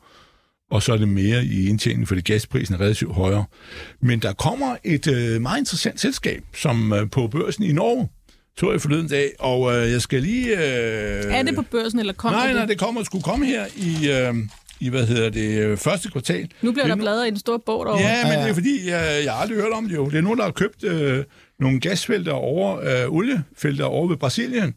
[0.72, 3.46] og så er det mere i indtjening, fordi gasprisen er relativt højere.
[4.02, 8.10] Men der kommer et øh, meget interessant selskab, som øh, på børsen i Norge,
[8.58, 10.52] tog jeg forleden dag, og øh, jeg skal lige...
[10.52, 12.56] Øh, er det på børsen, eller kommer nej, det?
[12.56, 14.10] Nej, det kommer, skulle komme her i...
[14.12, 14.36] Øh,
[14.80, 16.50] i, hvad hedder det, øh, første kvartal.
[16.62, 18.02] Nu bliver der bladret i en stor bog derovre.
[18.02, 20.06] Ja, men det er fordi, jeg, jeg har aldrig hørt om det jo.
[20.06, 21.24] Det er nogen, der har købt øh,
[21.60, 24.76] nogle gasfelter over, øh, oliefelter over ved Brasilien,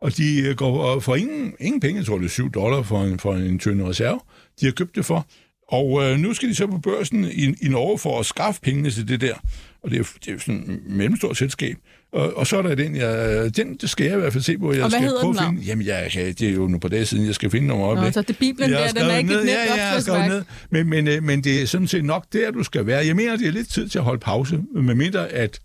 [0.00, 3.02] og de øh, går for ingen, ingen penge, jeg tror det er 7 dollar for
[3.02, 4.20] en, for en tynde reserve,
[4.60, 5.26] de har købt det for.
[5.68, 8.90] Og øh, nu skal de så på børsen i, i Norge for at skaffe pengene
[8.90, 9.34] til det der.
[9.82, 11.76] Og det er, det er sådan et mellemstort selskab.
[12.12, 14.58] Og, og så er der den, jeg, den det skal jeg i hvert fald se
[14.58, 14.72] på.
[14.72, 17.06] Jeg og hvad skal hedder den, finde, Jamen, jeg, det er jo nu på dage
[17.06, 18.06] siden, jeg skal finde nogle øjeblik.
[18.06, 20.44] Nå, så det Bibelen der, den er ikke ned, et nemt ja, ja, ned.
[20.70, 23.06] Men, men, øh, men det er sådan set nok der, du skal være.
[23.06, 25.60] Jeg mener, det er lidt tid til at holde pause, med mindre at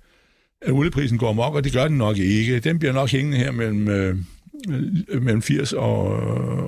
[0.61, 2.59] at olieprisen går amok, og det gør den nok ikke.
[2.59, 4.15] Den bliver nok hængende her mellem, øh,
[5.21, 6.05] mellem 80 og,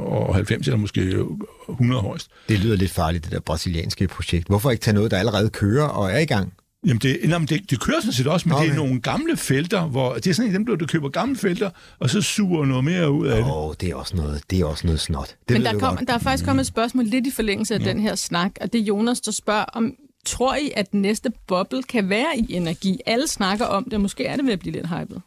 [0.07, 1.25] og 90, eller måske
[1.69, 2.27] 100 højst.
[2.49, 4.47] Det lyder lidt farligt, det der brasilianske projekt.
[4.47, 6.53] Hvorfor ikke tage noget, der allerede kører og er i gang?
[6.85, 8.65] Jamen, det, jamen det, det kører sådan set også, men okay.
[8.65, 11.69] det er nogle gamle felter, hvor det er sådan en dem, der køber gamle felter,
[11.99, 13.53] og så suger noget mere ud af det.
[13.53, 15.35] Åh, det er også noget, det er også noget snot.
[15.49, 17.85] Det men der, kom, der er faktisk kommet et spørgsmål lidt i forlængelse af ja.
[17.85, 19.93] den her snak, og det er Jonas, der spørger, om
[20.25, 22.99] Tror I, at den næste boble kan være i energi?
[23.05, 25.21] Alle snakker om det, måske er det ved at blive lidt hypet.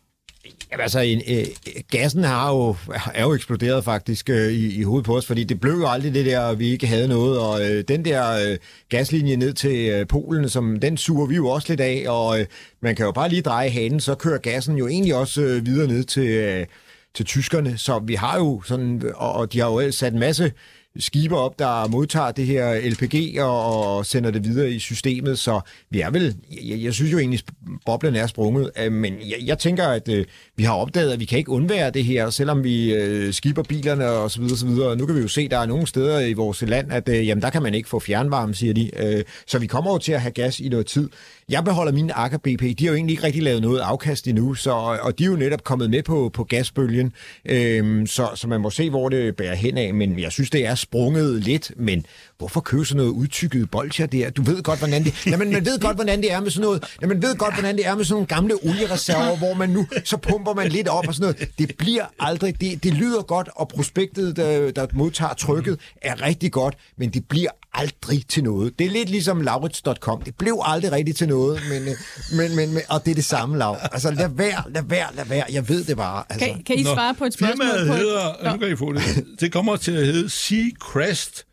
[0.72, 1.46] Jamen, altså, en, øh,
[1.90, 2.76] gassen har jo,
[3.14, 6.14] er jo eksploderet faktisk øh, i, i hovedet på os, fordi det blev jo aldrig
[6.14, 10.06] det der, vi ikke havde noget, og øh, den der øh, gaslinje ned til øh,
[10.06, 12.46] Polen, som den suger vi jo også lidt af, og øh,
[12.80, 15.88] man kan jo bare lige dreje hanen, så kører gassen jo egentlig også øh, videre
[15.88, 16.66] ned til, øh,
[17.14, 20.52] til tyskerne, så vi har jo sådan, og, og de har jo sat en masse
[20.98, 25.60] skibe op, der modtager det her LPG og, og sender det videre i systemet, så
[25.90, 27.40] vi er vel, jeg, jeg synes jo egentlig,
[27.86, 30.24] boblen er sprunget, øh, men jeg, jeg tænker, at øh,
[30.56, 34.08] vi har opdaget, at vi kan ikke undvære det her, selvom vi øh, skiber bilerne
[34.08, 34.96] og så videre, så videre.
[34.96, 37.26] Nu kan vi jo se, at der er nogle steder i vores land, at øh,
[37.26, 38.90] jamen, der kan man ikke få fjernvarme, siger de.
[38.96, 41.08] Øh, så vi kommer jo til at have gas i noget tid.
[41.48, 42.78] Jeg beholder mine Aker BP.
[42.78, 44.70] De har jo egentlig ikke rigtig lavet noget afkast endnu, så,
[45.02, 47.12] og de er jo netop kommet med på, på gasbølgen,
[47.44, 50.66] øhm, så, så man må se, hvor det bærer hen af, men jeg synes, det
[50.66, 52.06] er sprunget lidt, men
[52.38, 54.30] hvorfor købe sådan noget udtykket bolcher der?
[54.30, 56.84] Du ved godt, hvordan det, jamen, man ved godt, hvordan det er med sådan noget,
[57.02, 59.86] jamen, man ved godt, hvordan det er med sådan nogle gamle oliereserver, hvor man nu,
[60.04, 61.58] så pumper man lidt op og sådan noget.
[61.58, 66.52] Det bliver aldrig, det, det lyder godt, og prospektet, der, der modtager trykket, er rigtig
[66.52, 68.78] godt, men det bliver aldrig til noget.
[68.78, 70.22] Det er lidt ligesom laurits.com.
[70.22, 71.94] Det blev aldrig rigtig til noget, men, øh,
[72.36, 73.76] men, men, men, og det er det samme, Lav.
[73.82, 75.44] Altså, lad være, lad være, lad være.
[75.52, 76.24] Jeg ved det bare.
[76.30, 76.46] Altså.
[76.46, 77.66] Kan, kan I svare på et spørgsmål?
[77.66, 81.46] Firmaet hedder, nu kan I få det, det kommer til at hedde Sea Crest.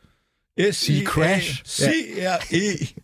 [0.72, 1.64] Sea Crash.
[1.66, 3.00] C-R-E-S-T.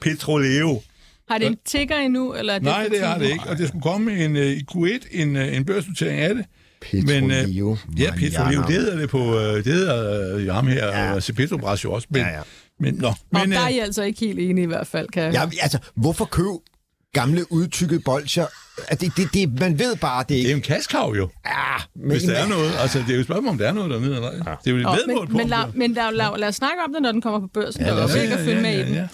[0.00, 0.82] Petroleo.
[1.28, 2.34] Har det en tigger endnu?
[2.34, 3.44] Eller er det Nej, det har det ikke.
[3.48, 6.44] Og det skulle komme en, uh, i Q1 en, uh, en børsnotering af det.
[6.80, 7.66] Petroleo.
[7.66, 11.16] Men, uh, ja, Petroleo, det hedder det på, uh, det hedder uh, ham her, ja.
[11.16, 12.08] uh, Petrobras jo også.
[12.10, 12.42] Men, ja, ja.
[12.80, 15.22] Men, nå, men, og der er I altså ikke helt enige i hvert fald, kan
[15.22, 16.58] jeg ja, altså, hvorfor købe
[17.12, 18.46] gamle udtykkede bolcher.
[18.88, 20.46] At det, det, det, man ved bare, det ikke...
[20.46, 21.28] Det er en kaskav jo.
[21.46, 21.52] Ja,
[21.94, 22.10] men...
[22.10, 22.72] Hvis der er noget.
[22.78, 24.38] Altså, det er jo et spørgsmål, om der er noget dernede eller ja.
[24.64, 25.36] Det er jo et vedmål på.
[25.36, 27.82] Men, la, men la, la, lad os snakke om det, når den kommer på børsen.
[27.82, 29.08] Ja, lad os ja, ja, ja, ja, ja.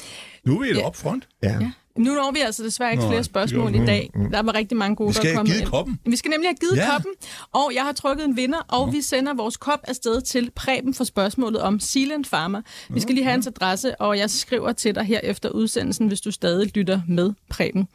[0.44, 0.88] Nu er vi et ja.
[0.88, 1.28] front.
[1.42, 1.52] Ja.
[1.60, 1.70] ja.
[1.98, 4.10] Nu når vi altså desværre ikke Nå, flere spørgsmål i dag.
[4.32, 5.66] Der var rigtig mange gode, der kommet ind.
[5.66, 6.00] koppen.
[6.06, 6.90] Vi skal nemlig have givet ja.
[6.90, 7.12] koppen,
[7.52, 8.92] og jeg har trykket en vinder, og Nå.
[8.92, 12.62] vi sender vores kop afsted til Preben for spørgsmålet om Sealand Farmer.
[12.88, 16.20] Vi skal lige have hans adresse, og jeg skriver til dig her efter udsendelsen, hvis
[16.20, 17.88] du stadig lytter med, Preben.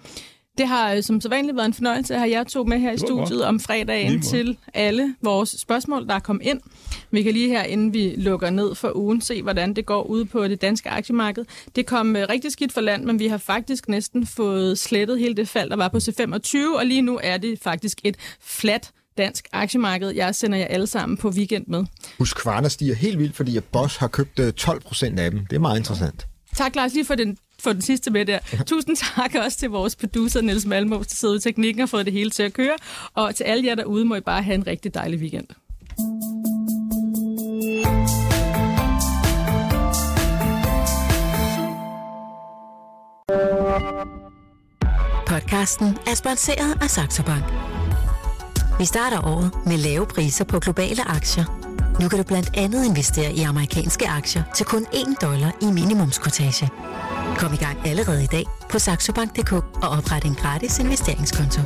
[0.58, 2.92] Det har øh, som så vanligt været en fornøjelse at have jer to med her
[2.92, 3.42] i studiet godt.
[3.42, 6.62] om fredagen til alle vores spørgsmål, der er kommet ind.
[7.12, 10.26] Vi kan lige her, inden vi lukker ned for ugen, se, hvordan det går ude
[10.26, 11.46] på det danske aktiemarked.
[11.76, 15.36] Det kom øh, rigtig skidt for land, men vi har faktisk næsten fået slettet hele
[15.36, 19.48] det fald, der var på C25, og lige nu er det faktisk et flat dansk
[19.52, 20.10] aktiemarked.
[20.10, 21.86] Jeg sender jer alle sammen på weekend med.
[22.18, 25.46] Husk, Kvarner stiger helt vildt, fordi Bosch har købt 12 øh, procent af dem.
[25.46, 26.28] Det er meget interessant.
[26.56, 28.40] Tak, Lars, lige for den få den sidste med der.
[28.66, 32.14] Tusind tak også til vores producer, Niels Malmos, der sidder i teknikken og fået det
[32.14, 32.76] hele til at køre.
[33.14, 35.48] Og til alle jer derude, må I bare have en rigtig dejlig weekend.
[45.28, 47.44] Podcasten er sponsoreret af Saxo Bank.
[48.80, 51.46] Vi starter året med lave priser på globale aktier.
[52.02, 56.70] Nu kan du blandt andet investere i amerikanske aktier til kun 1 dollar i minimumskortage.
[57.38, 61.62] Kom i gang allerede i dag på saxobank.dk og opret en gratis investeringskonto.